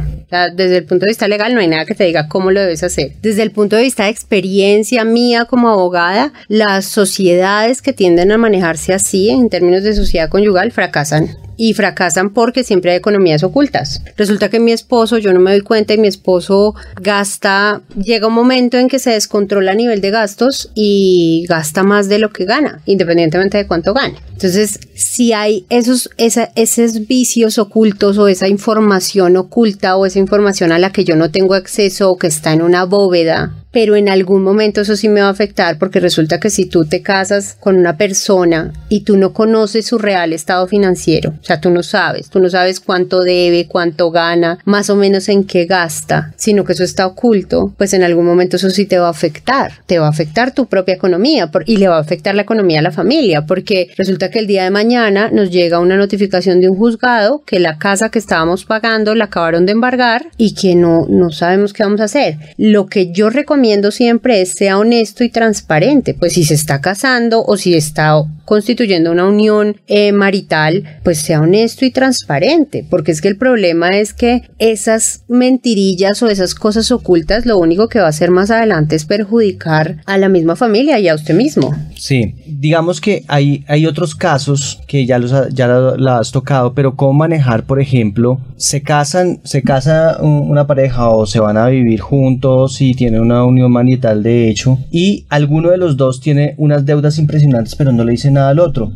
desde 0.56 0.78
el 0.78 0.86
punto 0.86 1.06
de 1.06 1.12
vista 1.12 1.28
legal 1.28 1.54
no 1.54 1.60
hay 1.60 1.68
nada 1.68 1.86
que 1.86 1.96
te 1.96 2.04
diga 2.04 2.28
cómo 2.28 2.52
lo 2.52 2.60
debes 2.60 2.84
hacer. 2.84 3.14
Desde 3.22 3.44
el 3.44 3.52
punto 3.52 3.76
de 3.76 3.84
vista 3.84 4.06
de 4.06 4.10
experiencia 4.10 5.04
mía 5.04 5.46
como 5.46 5.70
abogada, 5.70 6.34
las 6.48 6.86
sociedades 6.86 7.82
que 7.82 7.94
tienden 7.94 8.32
a 8.32 8.38
manejarse 8.38 8.94
así 8.94 9.10
sí, 9.10 9.30
en 9.30 9.50
términos 9.50 9.84
de 9.84 9.94
sociedad 9.94 10.30
conyugal, 10.30 10.72
fracasan 10.72 11.30
y 11.60 11.74
fracasan 11.74 12.30
porque 12.30 12.64
siempre 12.64 12.92
hay 12.92 12.98
economías 12.98 13.44
ocultas. 13.44 14.02
Resulta 14.16 14.48
que 14.48 14.62
mi 14.62 14.72
esposo, 14.72 15.18
yo 15.18 15.34
no 15.34 15.42
me 15.42 15.52
doy 15.52 15.60
cuenta 15.60 15.94
y 15.94 15.98
mi 15.98 16.08
esposo 16.08 16.74
gasta, 17.02 17.82
llega 18.02 18.28
un 18.28 18.34
momento 18.34 18.78
en 18.78 18.88
que 18.88 18.98
se 18.98 19.12
descontrola 19.12 19.74
a 19.74 19.76
nivel 19.76 20.00
de 20.00 20.10
gastos 20.10 20.72
y 20.74 21.46
gasta 21.50 21.84
más 21.84 22.08
de 22.08 22.18
lo 22.18 22.30
que 22.30 22.46
gana, 22.46 22.82
independientemente 22.86 23.58
de 23.58 23.68
cuánto 23.68 23.94
gane. 23.94 24.16
Entonces, 24.32 24.80
si 24.96 25.34
hay 25.34 25.66
esos, 25.70 26.10
esos 26.16 27.08
vicios 27.08 27.58
ocultos 27.58 28.18
o 28.18 28.30
esa 28.30 28.48
información 28.48 29.36
oculta 29.36 29.98
o 29.98 30.06
esa 30.06 30.20
información 30.20 30.72
a 30.72 30.80
la 30.80 30.94
que 30.94 31.04
yo 31.04 31.18
no 31.18 31.30
tengo 31.30 31.56
acceso 31.56 32.10
o 32.10 32.18
que 32.18 32.28
está 32.28 32.54
en 32.54 32.62
una 32.62 32.86
bóveda, 32.86 33.54
pero 33.72 33.96
en 33.96 34.10
algún 34.10 34.44
momento 34.44 34.82
eso 34.82 34.96
sí 34.96 35.10
me 35.10 35.22
va 35.22 35.28
a 35.28 35.32
afectar 35.32 35.78
porque 35.78 36.00
resulta 36.00 36.40
que 36.40 36.50
si 36.50 36.66
tú 36.66 36.86
te 36.86 37.02
casas 37.02 37.56
con 37.60 37.78
una 37.78 37.98
persona 37.98 38.74
y 38.90 39.02
tú 39.02 39.18
no 39.18 39.34
conoces 39.34 39.86
su 39.86 39.98
real 39.98 40.34
estado 40.34 40.68
financiero, 40.68 41.34
o 41.40 41.44
sea, 41.44 41.62
tú 41.62 41.70
no 41.70 41.84
sabes, 41.84 42.30
tú 42.30 42.40
no 42.40 42.50
sabes 42.50 42.80
cuánto 42.80 43.22
debe, 43.22 43.68
cuánto 43.68 44.12
gana, 44.12 44.60
más 44.66 44.90
o 44.90 44.96
menos 44.96 45.30
en 45.30 45.44
qué 45.44 45.66
gasta, 45.66 46.34
sino 46.36 46.64
que 46.64 46.74
eso 46.74 46.84
está 46.84 47.06
oculto, 47.06 47.74
pues 47.78 47.94
en 47.94 48.04
algún 48.04 48.26
momento 48.26 48.56
eso 48.56 48.70
sí 48.70 48.86
te 48.86 48.98
va 48.98 49.08
a 49.08 49.12
afectar, 49.12 49.74
te 49.86 50.00
va 50.00 50.08
a 50.08 50.10
afectar 50.10 50.54
tu 50.54 50.66
propia 50.66 50.96
economía 50.96 51.50
y 51.66 51.78
le 51.78 51.88
va 51.88 51.98
a 51.98 52.02
afectar 52.02 52.36
la 52.36 52.42
economía 52.42 52.80
a 52.80 52.84
la 52.84 52.92
familia, 52.92 53.46
porque 53.46 53.92
resulta 53.98 54.30
que 54.30 54.40
el 54.40 54.48
día 54.48 54.64
de 54.64 54.72
mañana 54.72 55.30
nos 55.32 55.52
llega 55.52 55.80
una 55.80 55.98
notificación 55.98 56.60
de 56.60 56.70
un 56.70 56.78
juzgado 56.78 57.44
que 57.46 57.60
la 57.60 57.78
casa 57.78 58.10
que 58.10 58.20
estábamos 58.20 58.66
pagando 58.66 59.14
la 59.16 59.26
acabaron 59.26 59.66
de 59.66 59.74
embargar 59.74 60.28
y 60.38 60.56
que 60.56 60.76
no, 60.76 61.06
no 61.08 61.30
sabemos 61.30 61.74
qué 61.74 61.84
vamos 61.84 62.02
a 62.02 62.06
hacer. 62.06 62.38
Lo 62.58 62.88
que 62.88 63.12
yo 63.12 63.30
recomiendo 63.30 63.59
siempre 63.92 64.42
es 64.42 64.54
sea 64.54 64.78
honesto 64.78 65.24
y 65.24 65.30
transparente. 65.30 66.14
Pues 66.14 66.34
si 66.34 66.44
se 66.44 66.54
está 66.54 66.82
casando 66.82 67.44
o 67.44 67.58
si 67.58 67.76
está 67.76 68.24
constituyendo 68.46 69.12
una 69.12 69.28
unión 69.28 69.78
eh, 69.88 70.12
marital, 70.12 70.84
pues 71.04 71.22
sea 71.22 71.42
honesto 71.42 71.86
y 71.86 71.92
transparente. 71.92 72.86
Porque 72.90 73.12
es 73.12 73.22
que 73.22 73.28
el 73.28 73.38
problema 73.38 73.90
es 73.90 74.14
que 74.14 74.42
esas 74.58 75.24
mentirillas 75.28 76.24
o 76.24 76.30
esas 76.30 76.56
cosas 76.56 76.92
ocultas 76.92 77.46
lo 77.46 77.58
único 77.58 77.90
que 77.90 78.00
va 78.00 78.06
a 78.06 78.10
hacer 78.10 78.32
más 78.32 78.50
adelante 78.50 78.96
es 78.96 79.06
perjudicar 79.06 80.02
a 80.06 80.18
la 80.18 80.30
misma 80.30 80.56
familia 80.56 81.00
y 81.00 81.08
a 81.08 81.16
usted 81.16 81.36
mismo. 81.36 81.76
Sí, 81.96 82.36
digamos 82.48 83.02
que 83.02 83.24
hay, 83.28 83.64
hay 83.68 83.86
otros 83.86 84.16
casos 84.16 84.80
que 84.88 85.06
ya 85.06 85.20
los 85.20 85.32
ya 85.54 85.68
la, 85.68 86.18
has 86.18 86.32
tocado, 86.32 86.74
pero 86.74 86.96
cómo 86.96 87.14
manejar, 87.14 87.66
por 87.66 87.80
ejemplo, 87.80 88.40
se 88.58 88.82
casan, 88.82 89.42
se 89.44 89.62
casa 89.62 90.18
una 90.22 90.66
pareja 90.66 91.10
o 91.10 91.26
se 91.26 91.40
van 91.40 91.58
a 91.58 91.68
vivir 91.68 92.00
juntos 92.00 92.82
y 92.82 92.94
tienen 92.94 93.22
una 93.22 93.44
unión 93.50 93.72
marital 93.72 94.24
de 94.24 94.50
hecho 94.50 94.78
y 94.92 95.26
alguno 95.30 95.70
de 95.72 95.78
los 95.78 95.98
dos 95.98 96.22
tiene 96.22 96.56
unas 96.58 96.86
deudas 96.86 97.20
impresionantes, 97.20 97.76
pero 97.76 97.92
no 97.92 98.04
le 98.04 98.12
dice 98.12 98.32
nada 98.32 98.50
al 98.50 98.60
otro, 98.60 98.92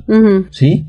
¿sí? 0.51 0.85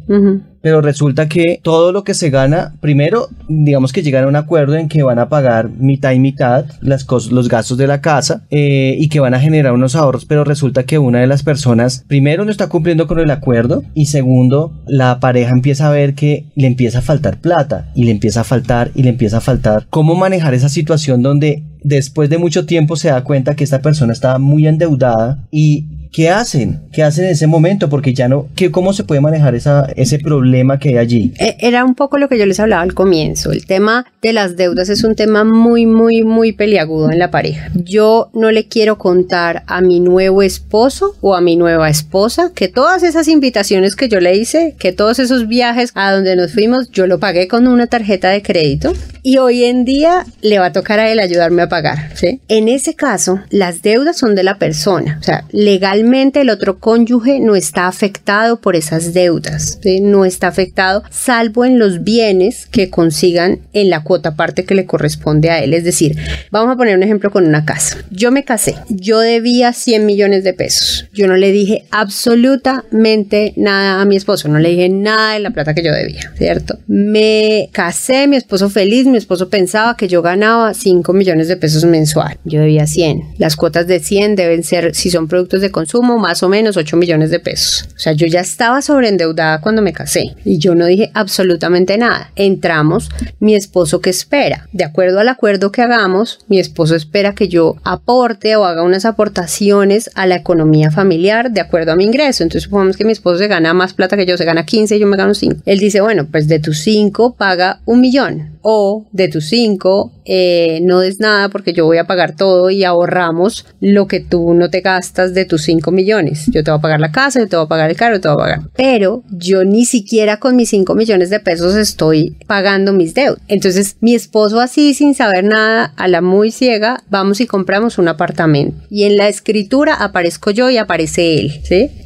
Pero 0.65 0.81
resulta 0.81 1.29
que 1.29 1.61
todo 1.63 1.93
lo 1.93 2.05
que 2.05 2.15
se 2.15 2.31
gana, 2.31 2.75
primero, 2.81 3.29
digamos 3.51 3.93
que 3.93 4.03
llegan 4.03 4.25
a 4.25 4.29
un 4.29 4.37
acuerdo 4.37 4.77
en 4.77 4.89
que 4.89 5.03
van 5.03 5.19
a 5.19 5.29
pagar 5.29 5.69
mitad 5.69 6.13
y 6.13 6.19
mitad 6.19 6.65
las 6.81 7.07
los 7.31 7.51
gastos 7.51 7.77
de 7.77 7.87
la 7.87 8.01
casa 8.01 8.47
eh, 8.51 8.97
y 8.99 9.11
que 9.11 9.21
van 9.21 9.35
a 9.35 9.41
generar 9.41 9.75
unos 9.75 9.95
ahorros, 9.95 10.25
pero 10.25 10.43
resulta 10.43 10.85
que 10.85 10.99
una 10.99 11.21
de 11.21 11.27
las 11.27 11.43
personas, 11.43 12.07
primero, 12.09 12.47
no 12.47 12.51
está 12.51 12.71
cumpliendo 12.71 13.07
con 13.07 13.19
el 13.19 13.31
acuerdo 13.31 13.83
y 13.93 14.07
segundo, 14.07 14.73
la 14.87 15.21
pareja 15.21 15.51
empieza 15.51 15.89
a 15.89 15.93
ver 15.93 16.15
que 16.15 16.47
le 16.57 16.67
empieza 16.67 17.01
a 17.01 17.03
faltar 17.03 17.43
plata 17.43 17.93
y 17.95 18.05
le 18.05 18.13
empieza 18.13 18.41
a 18.41 18.45
faltar 18.45 18.91
y 18.95 19.03
le 19.03 19.11
empieza 19.11 19.37
a 19.37 19.43
faltar. 19.43 19.87
¿Cómo 19.91 20.15
manejar 20.15 20.55
esa 20.55 20.71
situación 20.71 21.23
donde 21.23 21.63
después 21.85 22.31
de 22.31 22.39
mucho 22.39 22.65
tiempo 22.65 22.97
se 22.97 23.09
da 23.09 23.23
cuenta 23.23 23.55
que 23.55 23.65
esta 23.65 23.83
persona 23.83 24.15
estaba 24.15 24.39
muy 24.39 24.67
endeudada 24.67 25.47
y 25.51 25.85
¿qué 26.15 26.31
hacen? 26.31 26.81
¿Qué 26.93 27.03
hacen 27.03 27.25
en 27.25 27.33
ese 27.33 27.49
momento? 27.49 27.91
Porque 27.91 28.15
ya 28.15 28.29
no, 28.29 28.47
¿qué, 28.55 28.71
¿cómo 28.71 28.93
se 28.93 29.03
puede 29.03 29.21
manejar 29.21 29.57
esa, 29.57 29.87
ese 29.97 30.21
problema 30.21 30.79
que 30.79 30.91
hay 30.91 30.99
allí? 30.99 31.33
E, 31.41 31.57
era 31.59 31.85
un 31.85 31.97
poco 31.97 32.19
lo 32.19 32.29
que 32.29 32.39
yo 32.39 32.47
les 32.47 32.61
hablaba 32.61 32.83
al 32.83 32.95
comienzo. 32.95 33.51
El 33.51 33.67
tema 33.67 34.07
de 34.23 34.33
las 34.33 34.57
deudas 34.57 34.89
es 34.89 35.03
un 35.03 35.17
tema 35.17 35.43
muy, 35.43 35.87
muy, 35.87 36.23
muy 36.23 36.53
peliagudo 36.53 37.11
en 37.11 37.19
la 37.19 37.33
pareja. 37.33 37.69
Yo 37.75 38.31
no 38.33 38.53
le 38.53 38.69
quiero 38.69 38.97
contar 38.97 39.65
a 39.67 39.81
mi 39.81 39.99
nuevo 39.99 40.43
esposo 40.43 41.17
o 41.21 41.35
a 41.35 41.41
mi 41.41 41.57
nueva 41.57 41.91
esposa 41.91 42.53
que 42.55 42.69
todas 42.69 43.03
esas 43.03 43.27
invitaciones 43.27 43.97
que 43.97 44.09
yo 44.09 44.21
le 44.21 44.37
hice, 44.37 44.77
que 44.79 44.93
todos 44.93 45.19
esos 45.19 45.49
viajes 45.49 45.91
a 45.95 46.13
donde 46.13 46.37
nos 46.37 46.53
fuimos, 46.53 46.93
yo 46.93 47.09
lo 47.09 47.19
pagué 47.19 47.49
con 47.49 47.67
una 47.67 47.89
tarjeta 47.89 48.29
de 48.31 48.41
crédito 48.41 48.93
y 49.25 49.39
hoy 49.39 49.65
en 49.65 49.87
día 49.87 50.27
le 50.43 50.59
va 50.59 50.67
a 50.67 50.73
tocar 50.73 51.01
a 51.01 51.11
él 51.11 51.19
ayudarme 51.19 51.63
a 51.63 51.69
pagar. 51.69 52.11
¿sí? 52.15 52.41
En 52.49 52.69
ese 52.69 52.95
caso, 52.95 53.41
las 53.49 53.81
deudas 53.81 54.19
son 54.19 54.35
de 54.35 54.43
la 54.43 54.59
persona. 54.59 55.17
O 55.19 55.25
sea, 55.25 55.45
legalmente 55.51 56.43
el 56.43 56.51
otro 56.51 56.79
cónyuge 56.79 57.41
no 57.41 57.57
está 57.57 57.89
afectado 57.89 58.61
por 58.61 58.77
esas 58.77 59.15
deudas, 59.15 59.81
no 60.03 60.27
está 60.27 60.49
afectado 60.49 61.03
salvo 61.11 61.65
en 61.65 61.79
los 61.79 62.05
bienes 62.05 62.67
que 62.67 62.91
consigan 62.91 63.61
en 63.73 63.89
la 63.89 64.03
cuota 64.03 64.37
parte 64.37 64.65
que 64.65 64.75
le 64.75 64.85
corresponde 64.85 65.49
a 65.51 65.65
él. 65.65 65.73
Es 65.73 65.85
decir, 65.85 66.19
vamos 66.51 66.75
a 66.75 66.77
poner 66.77 66.95
un 66.95 67.03
ejemplo 67.03 67.31
con 67.31 67.47
una 67.47 67.65
casa. 67.65 67.97
Yo 68.11 68.31
me 68.31 68.45
casé, 68.45 68.75
yo 68.91 69.21
debía 69.21 69.73
100 69.73 70.05
millones 70.05 70.45
de 70.45 70.53
pesos. 70.53 71.09
Yo 71.15 71.27
no 71.29 71.37
le 71.37 71.51
dije 71.51 71.87
absolutamente 71.91 73.55
nada 73.57 74.03
a 74.03 74.05
mi 74.05 74.17
esposo, 74.17 74.49
no 74.49 74.59
le 74.59 74.69
dije 74.69 74.91
nada 74.91 75.33
de 75.33 75.41
la 75.41 75.51
plata 75.51 75.73
que 75.73 75.83
yo 75.83 75.93
debía, 75.93 76.31
¿cierto? 76.37 76.79
Me 76.87 77.71
casé, 77.73 78.29
mi 78.29 78.37
esposo 78.37 78.69
feliz, 78.69 79.07
mi 79.15 79.19
esposo 79.19 79.49
pensaba 79.49 79.97
que 79.97 80.09
yo 80.09 80.23
ganaba 80.23 80.75
5 80.75 81.13
millones 81.13 81.47
de 81.47 81.57
pesos 81.57 81.85
mensual. 81.85 82.37
Yo 82.45 82.61
debía 82.61 82.85
100. 82.85 83.35
Las 83.39 83.55
cuotas 83.55 83.87
de 83.87 84.01
100 84.01 84.35
deben 84.35 84.65
ser, 84.65 84.93
si 84.93 85.09
son 85.09 85.29
productos 85.29 85.61
de 85.61 85.71
consumo, 85.71 85.85
sumo 85.95 86.19
más 86.19 86.43
o 86.43 86.49
menos 86.49 86.77
8 86.77 86.97
millones 86.97 87.31
de 87.31 87.39
pesos. 87.39 87.89
O 87.95 87.99
sea, 88.01 88.13
yo 88.15 88.27
ya 88.27 88.41
estaba 88.41 88.83
sobreendeudada 88.83 89.61
cuando 89.61 89.83
me 89.83 89.93
casé 89.93 90.35
y 90.45 90.59
yo 90.59 90.75
no 90.75 90.87
dije 90.87 91.13
absolutamente 91.15 91.97
nada. 91.97 92.33
Entramos, 92.35 93.11
mi 93.39 93.55
esposo 93.55 94.01
que 94.01 94.11
espera. 94.11 94.67
De 94.73 94.83
acuerdo 94.83 95.21
al 95.21 95.29
acuerdo 95.29 95.71
que 95.71 95.83
hagamos, 95.83 96.41
mi 96.49 96.59
esposo 96.59 96.97
espera 96.97 97.37
que 97.37 97.47
yo 97.47 97.77
aporte 97.85 98.57
o 98.57 98.65
haga 98.65 98.83
unas 98.83 99.05
aportaciones 99.05 100.11
a 100.17 100.27
la 100.27 100.35
economía 100.35 100.91
familiar 100.91 101.53
de 101.53 101.61
acuerdo 101.61 101.93
a 101.93 101.97
mi 101.97 102.03
ingreso. 102.03 102.43
Entonces, 102.43 102.65
supongamos 102.65 102.97
que 102.97 103.05
mi 103.05 103.13
esposo 103.13 103.39
se 103.39 103.47
gana 103.47 103.73
más 103.75 103.95
plata 103.95 104.17
que 104.17 104.27
yo, 104.27 104.37
se 104.37 104.45
gana 104.45 104.67
15 104.67 104.97
y 104.97 104.99
yo 104.99 105.07
me 105.07 105.17
gano 105.17 105.35
5. 105.35 105.63
Él 105.65 105.79
dice, 105.79 106.01
bueno, 106.01 106.27
pues 106.29 106.49
de 106.49 106.59
tus 106.59 106.81
5 106.81 107.37
paga 107.37 107.79
un 107.85 108.01
millón 108.01 108.54
o 108.65 109.05
de 109.13 109.29
tus 109.29 109.49
5 109.49 110.13
eh, 110.25 110.81
no 110.83 111.01
des 111.01 111.21
nada 111.21 111.49
porque 111.49 111.73
yo 111.73 111.85
voy 111.85 111.99
a 111.99 112.07
pagar 112.07 112.37
todo 112.37 112.71
y 112.71 112.85
ahorramos 112.85 113.67
lo 113.81 114.07
que 114.07 114.21
tú 114.21 114.55
no 114.55 114.71
te 114.71 114.81
gastas 114.81 115.35
de 115.35 115.45
tus 115.45 115.63
5 115.65 115.91
millones. 115.91 116.47
Yo 116.47 116.65
te 116.65 116.71
voy 116.71 116.79
a 116.79 116.83
pagar 116.83 117.01
la 117.01 117.13
casa, 117.13 117.41
yo 117.41 117.49
te 117.49 117.57
voy 117.57 117.67
a 117.67 117.69
pagar 117.69 117.91
el 117.91 117.97
carro, 117.97 118.21
te 118.21 118.29
voy 118.29 118.37
a 118.37 118.39
pagar. 118.39 118.61
Pero 118.77 119.23
yo 119.31 119.65
ni 119.65 119.85
siquiera 119.85 120.39
con 120.39 120.57
mis 120.57 120.71
5 120.71 120.95
millones 120.95 121.31
de 121.31 121.41
pesos 121.41 121.75
estoy 121.77 122.37
pagando 122.47 122.93
mis 122.93 123.15
deudas. 123.15 123.41
Entonces 123.49 123.97
mi 124.01 124.15
esposo 124.15 124.61
así 124.61 124.95
sin 124.95 125.15
saber 125.15 125.45
nada, 125.45 125.93
a 125.97 126.09
la 126.09 126.21
muy 126.21 126.51
ciega, 126.51 127.03
vamos 127.11 127.41
y 127.41 127.47
compramos 127.47 127.99
un 127.99 128.09
apartamento. 128.09 128.77
Y 128.91 129.05
en 129.05 129.17
la 129.17 129.29
escritura 129.29 129.95
aparezco 129.95 130.51
yo 130.51 130.71
y 130.71 130.79
aparece 130.79 131.39
él. 131.39 131.53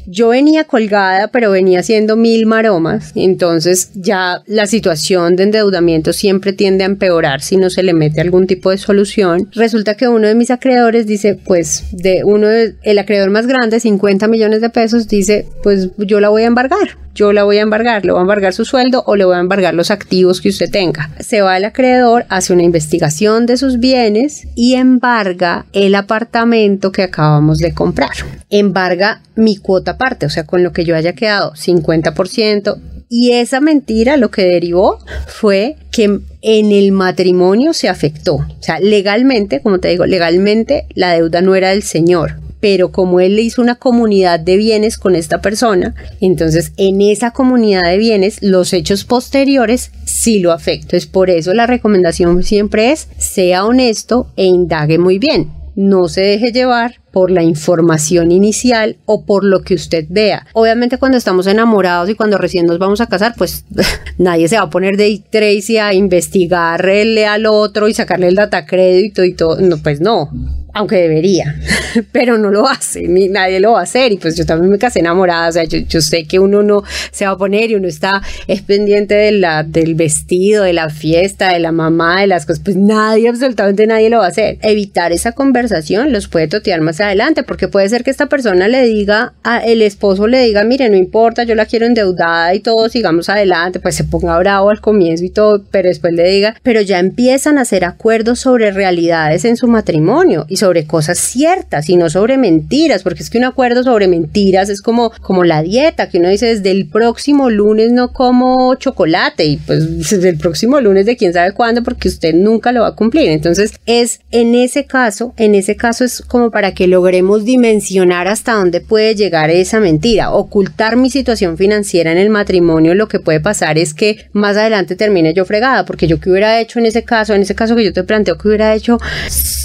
Yo 0.05 0.29
venía 0.29 0.63
colgada, 0.63 1.27
pero 1.27 1.51
venía 1.51 1.81
haciendo 1.81 2.15
mil 2.15 2.45
maromas. 2.45 3.11
Entonces 3.15 3.91
ya 3.93 4.41
la 4.47 4.65
situación 4.65 5.35
de 5.35 5.43
endeudamiento 5.43 6.13
siempre 6.13 6.51
tiende 6.53 6.83
a 6.83 6.87
empeorar 6.87 7.41
si 7.41 7.57
no 7.57 7.69
se 7.69 7.83
le 7.83 7.93
mete 7.93 8.08
algún 8.17 8.47
tipo 8.47 8.69
de 8.71 8.77
solución. 8.77 9.49
Resulta 9.53 9.95
que 9.95 10.07
uno 10.07 10.27
de 10.27 10.35
mis 10.35 10.51
acreedores 10.51 11.07
dice, 11.07 11.35
pues 11.35 11.85
de 11.91 12.23
uno, 12.23 12.47
de, 12.47 12.75
el 12.83 12.99
acreedor 12.99 13.29
más 13.29 13.47
grande, 13.47 13.79
50 13.79 14.27
millones 14.27 14.61
de 14.61 14.69
pesos, 14.69 15.07
dice, 15.07 15.45
pues 15.63 15.89
yo 15.97 16.19
la 16.19 16.29
voy 16.29 16.43
a 16.43 16.47
embargar 16.47 16.97
yo 17.19 17.33
la 17.33 17.43
voy 17.43 17.57
a 17.57 17.61
embargar, 17.61 18.05
le 18.05 18.13
voy 18.13 18.19
a 18.19 18.21
embargar 18.21 18.53
su 18.53 18.63
sueldo 18.63 19.03
o 19.05 19.17
le 19.17 19.25
voy 19.25 19.35
a 19.35 19.39
embargar 19.39 19.73
los 19.73 19.91
activos 19.91 20.39
que 20.39 20.47
usted 20.47 20.71
tenga. 20.71 21.09
Se 21.19 21.41
va 21.41 21.57
el 21.57 21.65
acreedor, 21.65 22.25
hace 22.29 22.53
una 22.53 22.63
investigación 22.63 23.45
de 23.45 23.57
sus 23.57 23.79
bienes 23.79 24.47
y 24.55 24.75
embarga 24.75 25.65
el 25.73 25.95
apartamento 25.95 26.93
que 26.93 27.03
acabamos 27.03 27.57
de 27.59 27.73
comprar. 27.73 28.11
Embarga 28.49 29.21
mi 29.35 29.57
cuota 29.57 29.91
aparte, 29.91 30.25
o 30.27 30.29
sea, 30.29 30.45
con 30.45 30.63
lo 30.63 30.71
que 30.71 30.85
yo 30.85 30.95
haya 30.95 31.11
quedado 31.11 31.53
50%. 31.53 32.77
Y 33.09 33.31
esa 33.31 33.59
mentira 33.59 34.17
lo 34.17 34.29
que 34.29 34.43
derivó 34.43 34.99
fue 35.25 35.77
que 35.91 36.19
en 36.41 36.71
el 36.71 36.91
matrimonio 36.91 37.73
se 37.73 37.89
afectó. 37.89 38.35
O 38.35 38.61
sea, 38.63 38.79
legalmente, 38.79 39.61
como 39.61 39.79
te 39.79 39.87
digo, 39.87 40.05
legalmente 40.05 40.85
la 40.93 41.13
deuda 41.13 41.41
no 41.41 41.55
era 41.55 41.71
del 41.71 41.81
señor, 41.81 42.35
pero 42.59 42.91
como 42.91 43.19
él 43.19 43.35
le 43.35 43.41
hizo 43.41 43.63
una 43.63 43.75
comunidad 43.75 44.39
de 44.39 44.57
bienes 44.57 44.99
con 44.99 45.15
esta 45.15 45.41
persona, 45.41 45.95
entonces 46.21 46.71
en 46.77 47.01
esa 47.01 47.31
comunidad 47.31 47.83
de 47.83 47.97
bienes 47.97 48.37
los 48.41 48.73
hechos 48.73 49.05
posteriores 49.05 49.91
sí 50.05 50.39
lo 50.39 50.51
afectan. 50.51 50.89
Entonces 50.89 51.07
por 51.07 51.31
eso 51.31 51.53
la 51.55 51.65
recomendación 51.65 52.43
siempre 52.43 52.91
es 52.91 53.07
sea 53.17 53.65
honesto 53.65 54.27
e 54.35 54.45
indague 54.45 54.99
muy 54.99 55.17
bien. 55.17 55.51
No 55.75 56.09
se 56.09 56.21
deje 56.21 56.51
llevar 56.51 56.99
por 57.11 57.31
la 57.31 57.43
información 57.43 58.31
inicial 58.31 58.97
o 59.05 59.25
por 59.25 59.43
lo 59.43 59.61
que 59.61 59.75
usted 59.75 60.05
vea. 60.09 60.47
Obviamente 60.53 60.97
cuando 60.97 61.17
estamos 61.17 61.47
enamorados 61.47 62.09
y 62.09 62.15
cuando 62.15 62.37
recién 62.37 62.65
nos 62.65 62.79
vamos 62.79 63.01
a 63.01 63.07
casar, 63.07 63.33
pues 63.37 63.65
nadie 64.17 64.47
se 64.47 64.57
va 64.57 64.63
a 64.63 64.69
poner 64.69 64.97
de 64.97 65.21
Tracy 65.29 65.77
a 65.77 65.93
investigarle 65.93 67.25
al 67.25 67.45
otro 67.45 67.87
y 67.87 67.93
sacarle 67.93 68.27
el 68.27 68.35
data 68.35 68.65
crédito 68.65 69.23
y 69.23 69.33
todo. 69.33 69.59
No, 69.59 69.77
pues 69.77 70.01
no 70.01 70.29
aunque 70.73 70.97
debería, 70.97 71.55
pero 72.11 72.37
no 72.37 72.51
lo 72.51 72.67
hace, 72.67 73.07
ni 73.07 73.27
nadie 73.27 73.59
lo 73.59 73.73
va 73.73 73.81
a 73.81 73.83
hacer. 73.83 74.11
Y 74.11 74.17
pues 74.17 74.35
yo 74.35 74.45
también 74.45 74.71
me 74.71 74.77
casé 74.77 74.99
enamorada, 74.99 75.49
o 75.49 75.51
sea, 75.51 75.63
yo, 75.63 76.01
sé 76.01 76.25
que 76.25 76.39
uno 76.39 76.63
no 76.63 76.83
se 77.11 77.25
va 77.25 77.31
a 77.31 77.37
poner 77.37 77.71
y 77.71 77.75
uno 77.75 77.87
está, 77.87 78.21
es 78.47 78.61
pendiente 78.61 79.15
de 79.15 79.31
la, 79.31 79.63
del 79.63 79.95
vestido, 79.95 80.63
de 80.63 80.73
la 80.73 80.89
fiesta, 80.89 81.53
de 81.53 81.59
la 81.59 81.71
mamá, 81.71 82.21
de 82.21 82.27
las 82.27 82.45
cosas, 82.45 82.61
pues 82.63 82.77
nadie, 82.77 83.29
absolutamente 83.29 83.87
nadie 83.87 84.09
lo 84.09 84.19
va 84.19 84.25
a 84.25 84.29
hacer. 84.29 84.57
Evitar 84.61 85.11
esa 85.11 85.31
conversación 85.31 86.11
los 86.11 86.27
puede 86.27 86.47
totear 86.47 86.81
más 86.81 86.98
adelante, 87.01 87.43
porque 87.43 87.67
puede 87.67 87.89
ser 87.89 88.03
que 88.03 88.11
esta 88.11 88.27
persona 88.27 88.67
le 88.67 88.83
diga, 88.83 89.33
a 89.43 89.59
el 89.59 89.81
esposo 89.81 90.27
le 90.27 90.43
diga, 90.43 90.63
mire, 90.63 90.89
no 90.89 90.97
importa, 90.97 91.43
yo 91.43 91.55
la 91.55 91.65
quiero 91.65 91.85
endeudada 91.85 92.53
y 92.53 92.59
todo, 92.59 92.89
sigamos 92.89 93.29
adelante, 93.29 93.79
pues 93.79 93.95
se 93.95 94.03
ponga 94.03 94.37
bravo 94.39 94.69
al 94.69 94.81
comienzo 94.81 95.23
y 95.25 95.29
todo, 95.29 95.63
pero 95.71 95.89
después 95.89 96.13
le 96.13 96.27
diga, 96.27 96.55
pero 96.63 96.81
ya 96.81 96.99
empiezan 96.99 97.57
a 97.57 97.61
hacer 97.61 97.85
acuerdos 97.85 98.39
sobre 98.39 98.71
realidades 98.71 99.45
en 99.45 99.57
su 99.57 99.67
matrimonio 99.67 100.45
y 100.47 100.57
sobre 100.57 100.85
cosas 100.85 101.19
ciertas 101.19 101.89
y 101.89 101.97
no 101.97 102.09
sobre 102.09 102.37
mentiras, 102.37 103.03
porque 103.03 103.23
es 103.23 103.29
que 103.29 103.37
un 103.37 103.45
acuerdo 103.45 103.83
sobre 103.83 104.07
mentiras 104.07 104.69
es 104.69 104.81
como, 104.81 105.11
como 105.21 105.43
la 105.43 105.61
dieta, 105.61 106.09
que 106.09 106.19
uno 106.19 106.29
dice 106.29 106.47
desde 106.47 106.71
el 106.71 106.87
próximo 106.87 107.49
lunes 107.49 107.91
no 107.91 108.11
como 108.13 108.75
chocolate 108.75 109.45
y 109.45 109.57
pues 109.57 110.09
desde 110.09 110.29
el 110.29 110.37
próximo 110.37 110.79
lunes 110.81 111.05
de 111.05 111.17
quién 111.17 111.33
sabe 111.33 111.53
cuándo 111.53 111.83
porque 111.83 112.07
usted 112.07 112.33
nunca 112.33 112.71
lo 112.71 112.81
va 112.81 112.89
a 112.89 112.95
cumplir. 112.95 113.29
Entonces 113.29 113.73
es 113.85 114.19
en 114.31 114.55
ese 114.55 114.85
caso, 114.85 115.33
en 115.37 115.55
ese 115.55 115.75
caso 115.75 116.03
es 116.03 116.21
como 116.21 116.51
para 116.51 116.73
que 116.73 116.87
logremos 116.89 117.45
dimensionar 117.45 118.27
hasta 118.27 118.53
dónde 118.53 118.81
puede 118.81 119.15
llegar 119.15 119.49
esa 119.49 119.79
mentira. 119.79 120.31
Ocultar 120.31 120.95
mi 120.95 121.09
situación 121.09 121.57
financiera 121.57 122.11
en 122.11 122.17
el 122.17 122.29
matrimonio, 122.29 122.95
lo 122.95 123.07
que 123.07 123.19
puede 123.19 123.39
pasar 123.39 123.77
es 123.77 123.93
que 123.93 124.27
más 124.33 124.57
adelante 124.57 124.95
termine 124.95 125.33
yo 125.33 125.45
fregada, 125.45 125.85
porque 125.85 126.07
yo 126.07 126.19
qué 126.19 126.29
hubiera 126.29 126.59
hecho 126.59 126.79
en 126.79 126.85
ese 126.85 127.03
caso, 127.03 127.33
en 127.33 127.41
ese 127.41 127.55
caso 127.55 127.75
que 127.75 127.83
yo 127.83 127.93
te 127.93 128.03
planteo 128.03 128.37
que 128.37 128.47
hubiera 128.47 128.75
hecho 128.75 128.97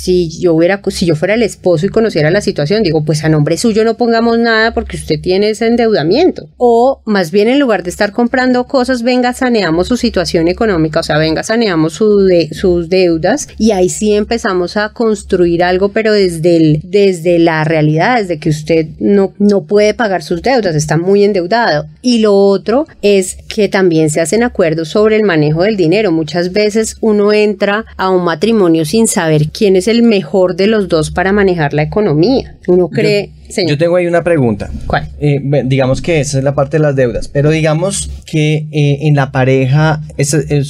si 0.05 0.29
yo 0.39 0.53
hubiera, 0.53 0.83
si 0.89 1.07
yo 1.07 1.17
fuera 1.17 1.33
el 1.33 1.43
esposo 1.43 1.87
y 1.87 1.89
conociera 1.89 2.31
la 2.31 2.43
situación, 2.43 2.83
digo, 2.83 3.05
pues 3.05 3.25
a 3.25 3.31
nombre 3.31 3.57
suyo 3.57 3.85
no 3.85 3.97
pongamos 3.97 4.39
nada 4.39 4.75
porque 4.75 4.99
usted 4.99 5.19
tiene 5.21 5.49
ese 5.49 5.67
endeudamiento. 5.67 6.51
O 6.59 7.01
más 7.07 7.31
bien 7.31 7.49
en 7.49 7.59
lugar 7.59 7.83
de 7.83 7.91
estar 7.91 8.13
comprando 8.13 8.67
cosas, 8.67 9.03
venga, 9.03 9.33
saneamos 9.33 9.89
su 9.89 9.97
situación 9.97 10.49
económica, 10.49 11.01
o 11.01 11.03
sea, 11.03 11.17
venga, 11.17 11.43
saneamos 11.43 11.95
sus 11.95 12.89
deudas 12.91 13.49
y 13.59 13.71
ahí 13.71 13.89
sí 13.89 14.13
empezamos 14.13 14.77
a 14.77 14.91
construir 14.91 15.63
algo, 15.63 15.89
pero 15.89 16.13
desde, 16.13 16.57
el, 16.57 16.81
desde 16.85 17.14
la 17.23 17.65
realidad, 17.65 18.19
desde 18.21 18.39
que 18.39 18.49
usted 18.49 18.87
no, 18.99 19.33
no 19.39 19.65
puede 19.65 19.95
pagar 19.95 20.23
sus 20.23 20.43
deudas, 20.43 20.75
está 20.75 20.97
muy 20.97 21.25
endeudado. 21.25 21.87
Y 22.03 22.19
lo 22.19 22.35
otro 22.35 22.87
es 23.03 23.37
que 23.49 23.69
también 23.69 24.11
se 24.11 24.21
hacen 24.21 24.43
acuerdos 24.43 24.89
sobre 24.89 25.17
el 25.17 25.25
manejo 25.25 25.63
del 25.63 25.77
dinero. 25.77 26.13
Muchas 26.13 26.53
veces 26.53 26.97
uno 27.01 27.33
entra 27.33 27.85
a 27.97 28.11
un 28.11 28.25
matrimonio 28.25 28.85
sin 28.85 29.09
saber 29.09 29.49
quién 29.49 29.77
es 29.77 29.89
el 29.89 30.03
mejor 30.03 30.57
de 30.57 30.67
los 30.67 30.89
dos 30.89 31.11
para 31.11 31.33
manejar 31.33 31.75
la 31.75 31.83
economía. 31.83 32.57
Uno 32.67 32.89
cree... 32.89 33.31
Yo 33.67 33.79
tengo 33.79 33.97
ahí 33.97 34.07
una 34.07 34.25
pregunta. 34.25 34.71
¿Cuál? 34.87 35.09
Eh, 35.21 35.41
digamos 35.67 36.03
que 36.03 36.21
esa 36.21 36.39
es 36.39 36.45
la 36.45 36.55
parte 36.55 36.79
de 36.79 36.83
las 36.83 36.97
deudas, 36.97 37.29
pero 37.29 37.51
digamos 37.51 38.11
que 38.27 38.67
eh, 38.73 38.99
en 39.03 39.15
la 39.15 39.31
pareja 39.31 40.01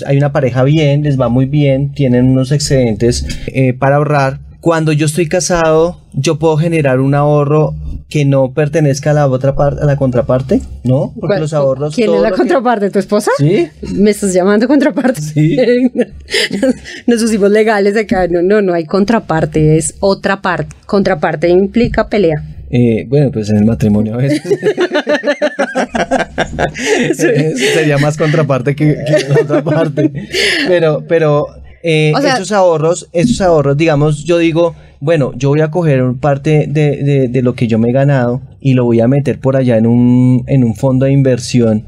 hay 0.07 0.17
una 0.17 0.33
pareja 0.33 0.65
bien, 0.65 1.03
les 1.03 1.19
va 1.19 1.29
muy 1.29 1.47
bien, 1.47 1.93
tienen 1.93 2.27
unos 2.27 2.53
excedentes 2.53 3.27
eh, 3.47 3.73
para 3.73 3.97
ahorrar. 3.97 4.41
Cuando 4.65 4.93
yo 4.93 5.05
estoy 5.05 5.29
casado, 5.29 6.01
yo 6.15 6.39
puedo 6.39 6.57
generar 6.57 6.99
un 7.01 7.15
ahorro 7.15 7.75
que 8.09 8.25
no 8.25 8.55
pertenezca 8.55 9.11
a 9.11 9.13
la 9.13 9.27
otra 9.27 9.55
parte, 9.55 9.83
a 9.83 9.85
la 9.85 9.97
contraparte, 9.97 10.63
¿no? 10.85 11.13
Porque 11.21 11.39
los 11.39 11.53
ahorros. 11.53 11.95
¿Quién 11.95 12.15
es 12.15 12.23
la 12.23 12.31
contraparte? 12.31 12.89
¿Tu 12.89 12.99
esposa? 12.99 13.31
Sí. 13.37 13.69
¿Me 13.93 14.13
estás 14.13 14.33
llamando 14.33 14.67
contraparte? 14.67 15.21
Sí. 15.21 15.59
Nos 17.07 17.21
pusimos 17.21 17.51
legales 17.51 17.95
acá. 17.95 18.27
No, 18.27 18.41
no, 18.41 18.63
no 18.63 18.73
hay 18.73 18.87
contraparte, 18.87 19.77
es 19.77 19.97
otra 20.01 20.41
parte. 20.41 20.75
Contraparte 20.87 21.51
implica 21.51 22.09
pelea. 22.09 22.43
Eh, 22.71 23.05
bueno, 23.07 23.31
pues 23.31 23.51
en 23.51 23.59
el 23.59 23.67
matrimonio 23.67 24.15
a 24.15 24.17
veces. 24.17 24.41
Sería 27.75 27.99
más 27.99 28.17
contraparte 28.17 28.75
que, 28.75 28.97
que 28.97 29.43
otra 29.43 29.63
parte. 29.63 30.11
Pero, 30.67 31.05
pero 31.07 31.49
eh, 31.87 32.15
esos 32.17 32.51
ahorros, 32.51 33.11
esos 33.13 33.43
ahorros, 33.43 33.77
digamos, 33.77 34.25
yo 34.25 34.39
digo, 34.39 34.75
bueno, 35.01 35.33
yo 35.37 35.51
voy 35.51 35.61
a 35.61 35.71
coger 35.71 36.15
parte 36.19 36.65
de, 36.67 37.29
de, 37.29 37.43
lo 37.43 37.55
que 37.55 37.67
yo 37.67 37.79
me 37.79 37.91
he 37.91 37.93
ganado 37.93 38.41
y 38.65 38.73
lo 38.73 38.87
voy 38.87 39.01
a 39.01 39.09
meter 39.09 39.41
por 39.41 39.57
allá 39.57 39.77
en 39.77 39.87
un, 39.87 40.43
en 40.47 40.65
un 40.65 40.75
fondo 40.75 41.05
de 41.05 41.13
inversión. 41.13 41.85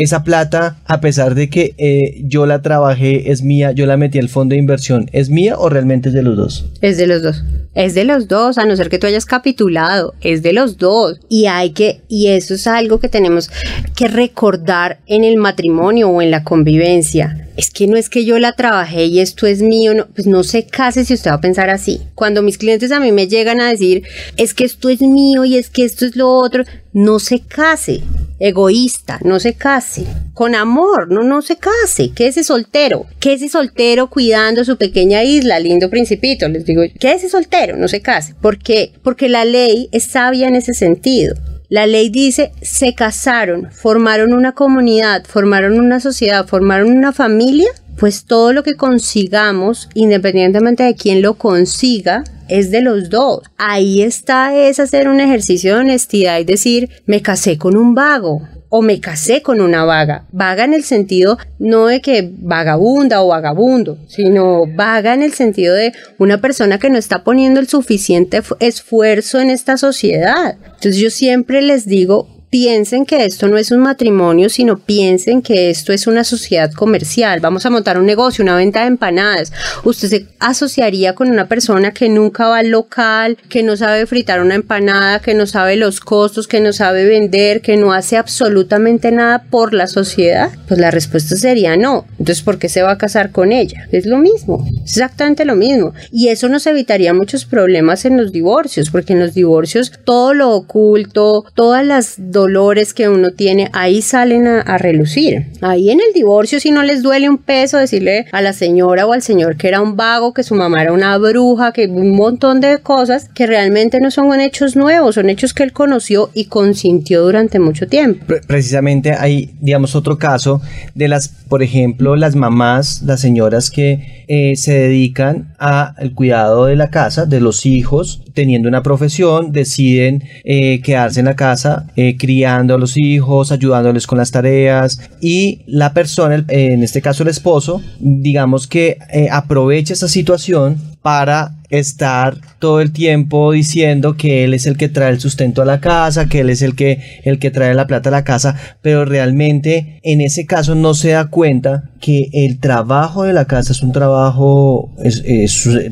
Esa 0.00 0.24
plata, 0.24 0.80
a 0.84 1.00
pesar 1.00 1.36
de 1.36 1.48
que 1.48 1.74
eh, 1.78 2.20
yo 2.24 2.46
la 2.46 2.62
trabajé, 2.62 3.30
es 3.30 3.44
mía, 3.44 3.70
yo 3.70 3.86
la 3.86 3.96
metí 3.96 4.18
al 4.18 4.28
fondo 4.28 4.54
de 4.54 4.58
inversión, 4.58 5.08
¿es 5.12 5.30
mía 5.30 5.54
o 5.56 5.68
realmente 5.68 6.08
es 6.08 6.16
de 6.16 6.24
los 6.24 6.36
dos? 6.36 6.66
Es 6.80 6.98
de 6.98 7.06
los 7.06 7.22
dos. 7.22 7.44
Es 7.74 7.94
de 7.94 8.04
los 8.04 8.26
dos, 8.26 8.58
a 8.58 8.64
no 8.64 8.74
ser 8.74 8.88
que 8.88 8.98
tú 8.98 9.06
hayas 9.06 9.24
capitulado, 9.24 10.14
es 10.20 10.42
de 10.42 10.52
los 10.52 10.78
dos. 10.78 11.20
Y 11.28 11.46
hay 11.46 11.70
que, 11.70 12.00
y 12.08 12.26
eso 12.26 12.54
es 12.54 12.66
algo 12.66 12.98
que 12.98 13.08
tenemos 13.08 13.48
que 13.94 14.08
recordar 14.08 14.98
en 15.06 15.22
el 15.22 15.36
matrimonio 15.36 16.08
o 16.08 16.20
en 16.22 16.32
la 16.32 16.42
convivencia 16.42 17.46
es 17.56 17.70
que 17.70 17.86
no 17.86 17.96
es 17.96 18.10
que 18.10 18.24
yo 18.24 18.38
la 18.38 18.52
trabajé 18.52 19.06
y 19.06 19.20
esto 19.20 19.46
es 19.46 19.62
mío, 19.62 19.94
no, 19.94 20.06
pues 20.08 20.26
no 20.26 20.44
se 20.44 20.66
case 20.66 21.04
si 21.04 21.14
usted 21.14 21.30
va 21.30 21.36
a 21.36 21.40
pensar 21.40 21.70
así. 21.70 22.02
Cuando 22.14 22.42
mis 22.42 22.58
clientes 22.58 22.92
a 22.92 23.00
mí 23.00 23.12
me 23.12 23.28
llegan 23.28 23.60
a 23.60 23.70
decir, 23.70 24.04
es 24.36 24.54
que 24.54 24.64
esto 24.64 24.88
es 24.88 25.00
mío 25.00 25.44
y 25.44 25.56
es 25.56 25.70
que 25.70 25.84
esto 25.84 26.04
es 26.04 26.15
lo 26.16 26.30
otro, 26.30 26.64
no 26.92 27.18
se 27.18 27.40
case, 27.40 28.02
egoísta, 28.38 29.18
no 29.22 29.38
se 29.38 29.54
case, 29.54 30.04
con 30.34 30.54
amor, 30.54 31.10
no, 31.10 31.22
no 31.22 31.42
se 31.42 31.56
case, 31.56 32.10
quédese 32.14 32.42
soltero, 32.44 33.06
quédese 33.20 33.48
soltero 33.48 34.08
cuidando 34.08 34.64
su 34.64 34.76
pequeña 34.76 35.22
isla, 35.22 35.58
lindo 35.60 35.90
principito, 35.90 36.48
les 36.48 36.64
digo, 36.64 36.82
quédese 36.98 37.28
soltero, 37.28 37.76
no 37.76 37.88
se 37.88 38.00
case, 38.00 38.34
¿por 38.40 38.58
qué? 38.58 38.92
Porque 39.02 39.28
la 39.28 39.44
ley 39.44 39.88
es 39.92 40.04
sabia 40.04 40.48
en 40.48 40.56
ese 40.56 40.74
sentido. 40.74 41.34
La 41.68 41.86
ley 41.86 42.10
dice, 42.10 42.52
se 42.62 42.94
casaron, 42.94 43.72
formaron 43.72 44.32
una 44.32 44.52
comunidad, 44.52 45.24
formaron 45.26 45.80
una 45.80 45.98
sociedad, 45.98 46.46
formaron 46.46 46.96
una 46.96 47.12
familia, 47.12 47.68
pues 47.98 48.24
todo 48.24 48.52
lo 48.52 48.62
que 48.62 48.76
consigamos, 48.76 49.88
independientemente 49.94 50.84
de 50.84 50.94
quién 50.94 51.22
lo 51.22 51.34
consiga, 51.34 52.22
es 52.48 52.70
de 52.70 52.80
los 52.80 53.10
dos. 53.10 53.42
Ahí 53.56 54.02
está 54.02 54.56
es 54.56 54.80
hacer 54.80 55.08
un 55.08 55.20
ejercicio 55.20 55.74
de 55.74 55.80
honestidad 55.80 56.38
y 56.38 56.44
decir, 56.44 56.90
me 57.06 57.22
casé 57.22 57.58
con 57.58 57.76
un 57.76 57.94
vago, 57.94 58.42
o 58.68 58.82
me 58.82 59.00
casé 59.00 59.42
con 59.42 59.60
una 59.60 59.84
vaga. 59.84 60.26
Vaga 60.32 60.64
en 60.64 60.74
el 60.74 60.84
sentido 60.84 61.38
no 61.58 61.86
de 61.86 62.00
que 62.00 62.30
vagabunda 62.38 63.22
o 63.22 63.28
vagabundo, 63.28 63.98
sino 64.08 64.64
vaga 64.66 65.14
en 65.14 65.22
el 65.22 65.32
sentido 65.32 65.74
de 65.74 65.92
una 66.18 66.40
persona 66.40 66.78
que 66.78 66.90
no 66.90 66.98
está 66.98 67.24
poniendo 67.24 67.60
el 67.60 67.68
suficiente 67.68 68.42
esfuerzo 68.60 69.40
en 69.40 69.50
esta 69.50 69.76
sociedad. 69.76 70.56
Entonces 70.64 70.96
yo 70.96 71.10
siempre 71.10 71.62
les 71.62 71.86
digo, 71.86 72.28
piensen 72.58 73.04
que 73.04 73.26
esto 73.26 73.48
no 73.48 73.58
es 73.58 73.70
un 73.70 73.80
matrimonio, 73.80 74.48
sino 74.48 74.78
piensen 74.78 75.42
que 75.42 75.68
esto 75.68 75.92
es 75.92 76.06
una 76.06 76.24
sociedad 76.24 76.72
comercial. 76.72 77.40
Vamos 77.40 77.66
a 77.66 77.70
montar 77.70 77.98
un 77.98 78.06
negocio, 78.06 78.42
una 78.42 78.56
venta 78.56 78.80
de 78.80 78.86
empanadas. 78.86 79.52
Usted 79.84 80.08
se 80.08 80.26
asociaría 80.40 81.14
con 81.14 81.28
una 81.28 81.48
persona 81.48 81.90
que 81.90 82.08
nunca 82.08 82.48
va 82.48 82.60
al 82.60 82.70
local, 82.70 83.36
que 83.50 83.62
no 83.62 83.76
sabe 83.76 84.06
fritar 84.06 84.40
una 84.40 84.54
empanada, 84.54 85.20
que 85.20 85.34
no 85.34 85.46
sabe 85.46 85.76
los 85.76 86.00
costos, 86.00 86.48
que 86.48 86.62
no 86.62 86.72
sabe 86.72 87.04
vender, 87.04 87.60
que 87.60 87.76
no 87.76 87.92
hace 87.92 88.16
absolutamente 88.16 89.12
nada 89.12 89.44
por 89.50 89.74
la 89.74 89.86
sociedad. 89.86 90.50
Pues 90.66 90.80
la 90.80 90.90
respuesta 90.90 91.36
sería 91.36 91.76
no. 91.76 92.06
Entonces, 92.12 92.42
¿por 92.42 92.58
qué 92.58 92.70
se 92.70 92.80
va 92.80 92.92
a 92.92 92.98
casar 92.98 93.32
con 93.32 93.52
ella? 93.52 93.86
Es 93.92 94.06
lo 94.06 94.16
mismo, 94.16 94.66
exactamente 94.82 95.44
lo 95.44 95.56
mismo. 95.56 95.92
Y 96.10 96.28
eso 96.28 96.48
nos 96.48 96.66
evitaría 96.66 97.12
muchos 97.12 97.44
problemas 97.44 98.06
en 98.06 98.16
los 98.16 98.32
divorcios, 98.32 98.88
porque 98.88 99.12
en 99.12 99.20
los 99.20 99.34
divorcios 99.34 99.92
todo 100.04 100.32
lo 100.32 100.52
oculto, 100.52 101.44
todas 101.54 101.84
las 101.84 102.14
dolores 102.16 102.45
que 102.94 103.08
uno 103.08 103.30
tiene, 103.32 103.70
ahí 103.72 104.02
salen 104.02 104.46
a, 104.46 104.78
relucir. 104.78 105.46
Ahí 105.62 105.90
en 105.90 106.00
el 106.00 106.12
divorcio, 106.14 106.60
si 106.60 106.70
no 106.70 106.82
les 106.82 107.02
duele 107.02 107.28
un 107.28 107.38
peso 107.38 107.78
decirle 107.78 108.26
a 108.32 108.42
la 108.42 108.52
señora 108.52 109.06
o 109.06 109.12
al 109.12 109.22
señor 109.22 109.56
que 109.56 109.68
era 109.68 109.80
un 109.80 109.96
vago, 109.96 110.34
que 110.34 110.42
su 110.42 110.54
mamá 110.54 110.82
era 110.82 110.92
una 110.92 111.16
bruja, 111.18 111.72
que 111.72 111.86
un 111.86 112.14
montón 112.14 112.60
de 112.60 112.78
cosas 112.78 113.28
que 113.34 113.46
realmente 113.46 114.00
no 114.00 114.10
son 114.10 114.40
hechos 114.40 114.76
nuevos, 114.76 115.14
son 115.14 115.30
hechos 115.30 115.54
que 115.54 115.62
él 115.62 115.72
conoció 115.72 116.30
y 116.34 116.46
consintió 116.46 117.22
durante 117.22 117.58
mucho 117.58 117.86
tiempo. 117.86 118.24
Precisamente 118.46 119.12
hay, 119.12 119.54
digamos, 119.60 119.94
otro 119.94 120.18
caso 120.18 120.60
de 120.94 121.08
las, 121.08 121.28
por 121.28 121.62
ejemplo, 121.62 122.16
las 122.16 122.34
mamás, 122.36 123.02
las 123.02 123.20
señoras 123.20 123.70
que 123.70 124.24
eh, 124.28 124.56
se 124.56 124.72
dedican 124.72 125.54
al 125.58 126.12
cuidado 126.14 126.66
de 126.66 126.76
la 126.76 126.90
casa, 126.90 127.26
de 127.26 127.40
los 127.40 127.64
hijos, 127.66 128.22
teniendo 128.34 128.68
una 128.68 128.82
profesión, 128.82 129.52
deciden 129.52 130.24
eh, 130.44 130.80
quedarse 130.82 131.20
en 131.20 131.26
la 131.26 131.36
casa, 131.36 131.86
eh, 131.96 132.16
a 132.44 132.62
los 132.62 132.96
hijos, 132.96 133.52
ayudándoles 133.52 134.06
con 134.06 134.18
las 134.18 134.30
tareas. 134.30 135.00
Y 135.20 135.62
la 135.66 135.92
persona, 135.92 136.44
en 136.48 136.82
este 136.82 137.02
caso 137.02 137.22
el 137.22 137.28
esposo, 137.28 137.82
digamos 138.00 138.66
que 138.66 138.98
eh, 139.12 139.28
aprovecha 139.30 139.94
esa 139.94 140.08
situación 140.08 140.78
para 141.02 141.54
estar 141.70 142.36
todo 142.58 142.80
el 142.80 142.92
tiempo 142.92 143.52
diciendo 143.52 144.16
que 144.16 144.44
él 144.44 144.54
es 144.54 144.66
el 144.66 144.76
que 144.76 144.88
trae 144.88 145.10
el 145.10 145.20
sustento 145.20 145.62
a 145.62 145.64
la 145.64 145.80
casa, 145.80 146.28
que 146.28 146.40
él 146.40 146.50
es 146.50 146.62
el 146.62 146.74
que, 146.74 147.00
el 147.24 147.38
que 147.38 147.50
trae 147.50 147.74
la 147.74 147.86
plata 147.86 148.08
a 148.08 148.12
la 148.12 148.24
casa, 148.24 148.56
pero 148.82 149.04
realmente 149.04 150.00
en 150.02 150.20
ese 150.20 150.46
caso 150.46 150.74
no 150.74 150.94
se 150.94 151.10
da 151.10 151.26
cuenta 151.26 151.90
que 152.00 152.28
el 152.32 152.58
trabajo 152.60 153.24
de 153.24 153.32
la 153.32 153.46
casa 153.46 153.72
es 153.72 153.82
un 153.82 153.92
trabajo, 153.92 154.90
es, 155.02 155.22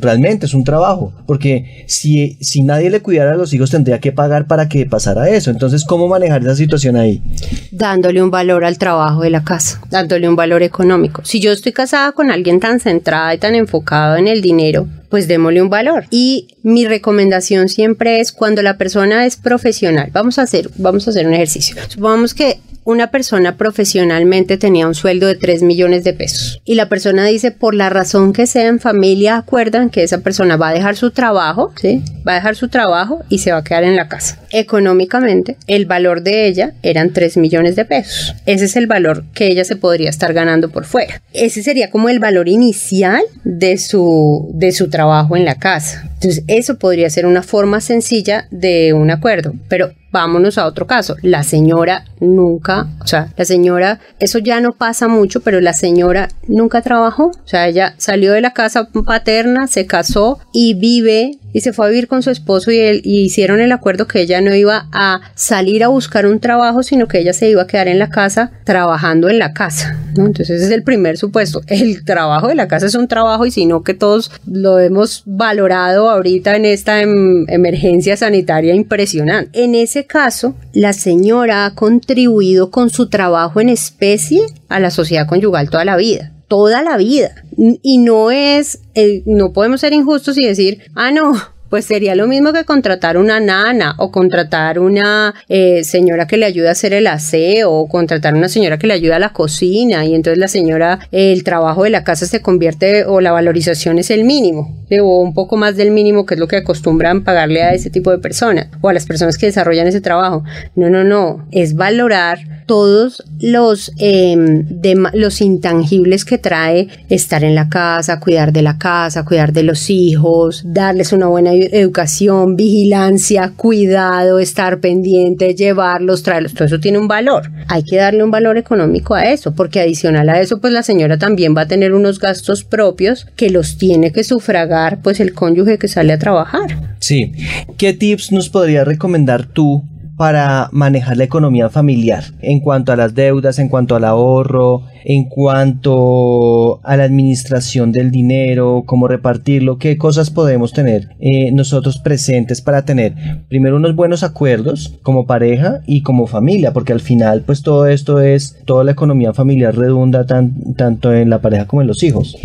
realmente 0.01 0.47
es 0.47 0.55
un 0.55 0.65
trabajo, 0.65 1.13
porque 1.27 1.85
si, 1.87 2.37
si 2.41 2.63
nadie 2.63 2.91
le 2.91 3.01
cuidara 3.01 3.33
a 3.33 3.37
los 3.37 3.53
hijos 3.55 3.71
tendría 3.71 4.01
que 4.01 4.13
pagar 4.13 4.47
para 4.47 4.69
que 4.69 4.87
pasara 4.87 5.29
eso. 5.29 5.51
Entonces, 5.51 5.85
¿cómo 5.85 6.09
manejar 6.09 6.43
esa 6.43 6.57
situación 6.57 6.97
ahí? 6.97 7.23
Dándole 7.71 8.23
un 8.23 8.31
valor 8.31 8.65
al 8.65 8.79
trabajo 8.79 9.23
de 9.23 9.31
la 9.31 9.45
casa, 9.45 9.81
dándole 9.91 10.29
un 10.29 10.37
valor 10.37 10.63
económico. 10.63 11.23
Si 11.25 11.41
yo 11.41 11.53
estoy 11.53 11.73
casada 11.73 12.13
con 12.13 12.31
alguien 12.31 12.61
tan 12.61 12.81
centrada 12.81 13.35
y 13.35 13.39
tan 13.39 13.55
enfocado 13.55 14.17
en 14.17 14.29
el 14.29 14.43
dinero, 14.43 14.87
pues 15.09 15.29
démosle 15.29 15.63
un 15.63 15.71
valor. 15.71 16.07
Y 16.11 16.49
mi 16.63 16.87
recomendación 16.87 17.69
siempre 17.69 18.21
es 18.21 18.33
cuando 18.33 18.63
la 18.63 18.77
persona 18.77 19.27
es 19.27 19.37
profesional, 19.37 20.11
vamos 20.13 20.39
a 20.39 20.43
hacer, 20.43 20.71
vamos 20.77 21.07
a 21.07 21.11
hacer 21.11 21.27
un 21.27 21.35
ejercicio. 21.35 21.77
Supongamos 21.89 22.35
que 22.35 22.59
una 22.85 23.11
persona 23.11 23.57
profesionalmente 23.57 24.59
tenía 24.59 24.87
un 24.87 24.95
sueldo 24.95 25.27
de 25.27 25.35
3 25.35 25.63
millones 25.63 26.05
de 26.05 26.13
pesos 26.13 26.61
y 26.65 26.75
la 26.75 26.89
persona 26.89 27.25
dice 27.27 27.51
por 27.51 27.75
la 27.75 27.91
razón 27.91 28.33
que 28.33 28.47
sea 28.47 28.69
en 28.69 28.81
familia 28.81 29.37
acuerdan 29.37 29.91
que 29.91 30.03
esa 30.03 30.19
persona 30.19 30.57
va 30.57 30.69
a 30.69 30.75
dejar 30.75 30.97
su 30.97 31.11
trabajo, 31.11 31.73
¿sí? 31.81 32.03
Va 32.27 32.33
a 32.33 32.35
dejar 32.37 32.57
su 32.57 32.69
trabajo 32.69 33.23
y 33.29 33.39
se 33.39 33.53
va 33.53 33.59
a 33.59 33.65
quedar 33.65 33.85
en 33.85 33.97
la 33.97 34.09
casa. 34.09 34.41
Económicamente, 34.51 35.57
el 35.67 35.87
valor 35.87 36.23
de 36.23 36.47
ella 36.47 36.75
eran 36.83 37.13
3 37.13 37.37
millones 37.37 37.77
de 37.77 37.85
pesos. 37.85 38.35
Ese 38.47 38.67
es 38.67 38.77
el 38.77 38.87
valor 38.87 39.25
que 39.35 39.47
ella 39.49 39.65
se 39.65 39.77
podría 39.77 40.11
estar 40.11 40.33
ganando 40.33 40.71
por 40.71 40.85
fuera. 40.85 41.23
Ese 41.33 41.63
sería 41.63 41.91
como 41.91 42.09
el 42.09 42.19
valor 42.19 42.49
inicial 42.49 43.23
de 43.45 43.79
su, 43.79 44.51
de 44.55 44.73
su 44.73 44.89
trabajo 44.89 45.37
en 45.37 45.45
la 45.45 45.57
casa. 45.57 46.09
Entonces, 46.15 46.45
eso 46.47 46.79
podría 46.79 47.11
ser 47.11 47.27
una 47.27 47.43
forma 47.43 47.81
sencilla 47.81 48.47
de 48.51 48.93
un 48.93 49.11
acuerdo, 49.11 49.55
pero 49.69 49.93
vámonos 50.15 50.59
a 50.59 50.67
otro 50.67 50.87
caso. 50.87 51.17
La 51.23 51.43
señora 51.43 52.05
nunca, 52.21 52.87
o 53.03 53.07
sea, 53.07 53.33
la 53.37 53.45
señora, 53.45 53.99
eso 54.21 54.39
ya 54.39 54.61
no 54.61 54.73
pasa 54.73 55.09
mucho, 55.09 55.41
pero 55.41 55.61
la 55.61 55.73
señora 55.73 56.29
nunca 56.47 56.83
trabajó. 56.83 57.27
O 57.27 57.49
sea, 57.49 57.67
ella 57.67 57.95
salió 57.99 58.33
de 58.33 58.41
la 58.41 58.53
casa 58.53 58.89
paterna, 59.05 59.67
se 59.67 59.87
casó 59.87 60.39
y 60.53 60.75
vive 60.75 61.33
y 61.55 61.61
se 61.61 61.73
fue 61.73 61.87
a 61.87 61.89
vivir 61.89 62.09
con 62.09 62.23
su 62.23 62.31
esposo 62.31 62.73
y, 62.73 62.81
él, 62.81 63.01
y 63.05 63.23
hicieron 63.23 63.61
el 63.61 63.71
acuerdo 63.71 64.09
que 64.09 64.21
ella 64.21 64.41
no 64.41 64.53
iba 64.55 64.89
a 64.93 65.21
salir 65.37 65.85
a 65.85 65.89
buscar 65.89 66.27
un 66.27 66.41
trabajo, 66.41 66.83
sino 66.83 67.07
que 67.07 67.21
ella 67.21 67.33
se 67.33 67.49
iba 67.49 67.63
a 67.63 67.67
quedar 67.69 67.87
en 67.87 68.01
la 68.01 68.11
casa 68.11 68.51
trabajando 68.65 69.29
en 69.29 69.39
la 69.39 69.53
casa. 69.53 69.97
Entonces 70.17 70.51
ese 70.51 70.65
es 70.65 70.71
el 70.73 70.83
primer 70.83 71.17
supuesto. 71.17 71.63
El 71.69 72.05
trabajo 72.05 72.49
de 72.49 72.57
la 72.57 72.67
casa 72.67 72.87
es 72.87 72.97
un 72.97 73.07
trabajo 73.07 73.47
y 73.47 73.53
sino 73.53 73.85
que 73.85 73.95
todos 73.95 74.33
lo 74.47 74.81
hemos 74.81 75.23
valorado 75.27 76.11
ahorita 76.11 76.57
en 76.57 76.65
esta 76.65 77.01
em, 77.01 77.49
emergencia 77.49 78.17
sanitaria 78.17 78.75
impresionante. 78.75 79.63
En 79.63 79.77
ese 79.77 80.07
caso, 80.07 80.57
la 80.73 80.93
señora 80.93 81.67
ha 81.67 81.75
contribuido 81.77 82.73
con 82.73 82.91
su 82.91 83.09
trabajo 83.09 83.61
en 83.61 83.69
especie 83.69 84.43
a 84.69 84.81
la 84.81 84.91
sociedad 84.91 85.29
conyugal 85.29 85.71
toda 85.71 85.85
la 85.85 85.97
vida 85.97 86.33
toda 86.49 86.83
la 86.83 86.97
vida. 86.97 87.35
Y 87.57 87.99
no 87.99 88.31
es, 88.31 88.81
eh, 88.95 89.23
no 89.27 89.53
podemos 89.53 89.81
ser 89.81 89.93
injustos 89.93 90.39
y 90.39 90.47
decir, 90.47 90.81
ah, 90.95 91.11
no, 91.11 91.33
pues 91.75 91.87
sería 91.87 92.15
lo 92.15 92.29
mismo 92.29 92.53
que 92.53 92.65
contratar 92.65 93.17
una 93.17 93.41
nana 93.41 93.97
o 93.99 94.13
contratar 94.13 94.79
una 94.79 95.35
eh, 95.49 95.83
señora 95.83 96.29
que 96.29 96.37
le 96.37 96.47
ayude 96.47 96.69
a 96.69 96.71
hacer 96.71 96.93
el 96.93 97.09
aseo 97.09 97.73
o 97.73 97.89
contratar 97.89 98.35
una 98.35 98.49
señora 98.49 98.79
que 98.79 98.87
le 98.87 98.95
ayude 98.95 99.15
a 99.15 99.19
la 99.19 99.33
cocina 99.33 100.05
y 100.05 100.15
entonces 100.15 100.39
la 100.39 100.47
señora, 100.47 101.01
el 101.11 101.43
trabajo 101.43 101.83
de 101.83 101.91
la 101.91 102.05
casa 102.05 102.27
se 102.27 102.41
convierte 102.41 103.05
o 103.07 103.21
la 103.21 103.33
valorización 103.33 103.99
es 103.99 104.13
el 104.13 104.23
mínimo 104.23 104.84
o 105.01 105.21
un 105.21 105.35
poco 105.35 105.57
más 105.57 105.77
del 105.77 105.91
mínimo 105.91 106.27
que 106.27 106.35
es 106.35 106.41
lo 106.41 106.49
que 106.49 106.57
acostumbran 106.57 107.25
pagarle 107.25 107.63
a 107.63 107.75
ese 107.75 107.91
tipo 107.91 108.11
de 108.11 108.19
personas 108.19 108.69
o 108.81 108.89
a 108.89 108.93
las 108.93 109.07
personas 109.07 109.39
que 109.39 109.47
desarrollan 109.47 109.87
ese 109.87 110.01
trabajo. 110.01 110.45
No, 110.75 110.91
no, 110.91 111.05
no, 111.05 111.47
es 111.51 111.75
valorar 111.75 112.39
todos 112.67 113.23
los, 113.41 113.93
em, 113.99 114.67
los 115.13 115.41
intangibles 115.41 116.25
que 116.25 116.39
trae 116.39 116.89
estar 117.09 117.45
en 117.45 117.55
la 117.55 117.69
casa, 117.69 118.21
cuidar 118.21 118.53
de 118.53 118.63
la 118.63 118.79
casa, 118.79 119.25
cuidar 119.25 119.53
de 119.53 119.63
los 119.63 119.91
hijos, 119.91 120.63
darles 120.65 121.13
una 121.13 121.27
buena 121.27 121.53
educación, 121.53 122.57
vigilancia, 122.57 123.53
cuidado, 123.57 124.39
estar 124.39 124.81
pendiente, 124.81 125.55
llevarlos, 125.55 126.23
traerlos, 126.23 126.55
todo 126.55 126.65
eso 126.65 126.81
tiene 126.81 126.99
un 126.99 127.09
valor. 127.09 127.51
Hay 127.69 127.83
que 127.83 127.97
darle 127.97 128.25
un 128.25 128.31
valor 128.31 128.57
económico 128.57 129.15
a 129.15 129.25
eso, 129.25 129.55
porque 129.55 129.81
adicional 129.81 130.29
a 130.29 130.41
eso, 130.41 130.61
pues 130.61 130.73
la 130.73 130.83
señora 130.83 131.19
también 131.19 131.55
va 131.57 131.63
a 131.63 131.69
tener 131.69 131.93
unos 131.93 132.19
gastos 132.19 132.65
propios 132.65 133.27
que 133.37 133.51
los 133.51 133.79
tiene 133.79 134.13
que 134.13 134.25
sufragar 134.25 134.84
pues 135.03 135.21
el 135.21 135.35
cónyuge 135.35 135.79
que 135.79 135.89
sale 135.89 136.13
a 136.13 136.19
trabajar. 136.19 136.97
Sí. 137.01 137.33
¿Qué 137.77 137.93
tips 137.93 138.33
nos 138.33 138.49
podría 138.49 138.85
recomendar 138.85 139.47
tú 139.47 139.85
para 140.17 140.69
manejar 140.71 141.17
la 141.17 141.25
economía 141.25 141.69
familiar 141.71 142.25
en 142.41 142.61
cuanto 142.61 142.93
a 142.93 142.97
las 142.97 143.15
deudas, 143.15 143.59
en 143.59 143.69
cuanto 143.69 143.97
al 143.97 144.05
ahorro, 144.05 144.83
en 145.05 145.25
cuanto 145.25 146.81
a 146.85 146.97
la 146.97 147.05
administración 147.05 147.91
del 147.91 148.11
dinero, 148.11 148.85
cómo 148.87 149.09
repartirlo, 149.09 149.79
qué 149.79 149.99
cosas 149.99 150.31
podemos 150.31 150.73
tener 150.73 151.09
eh, 151.19 151.51
nosotros 151.53 151.99
presentes 151.99 152.61
para 152.61 152.85
tener 152.85 153.15
primero 153.49 153.77
unos 153.77 153.97
buenos 153.97 154.23
acuerdos 154.23 154.99
como 155.03 155.27
pareja 155.27 155.81
y 155.87 156.03
como 156.03 156.27
familia, 156.27 156.73
porque 156.73 156.93
al 156.93 157.01
final 157.01 157.43
pues 157.45 157.63
todo 157.63 157.87
esto 157.89 158.21
es, 158.21 158.57
toda 158.65 158.85
la 158.85 158.93
economía 158.93 159.35
familiar 159.35 159.77
redunda 159.77 160.27
tanto 160.27 161.13
en 161.13 161.29
la 161.29 161.41
pareja 161.41 161.67
como 161.67 161.83
en 161.83 161.89
los 161.89 162.03
hijos. 162.03 162.37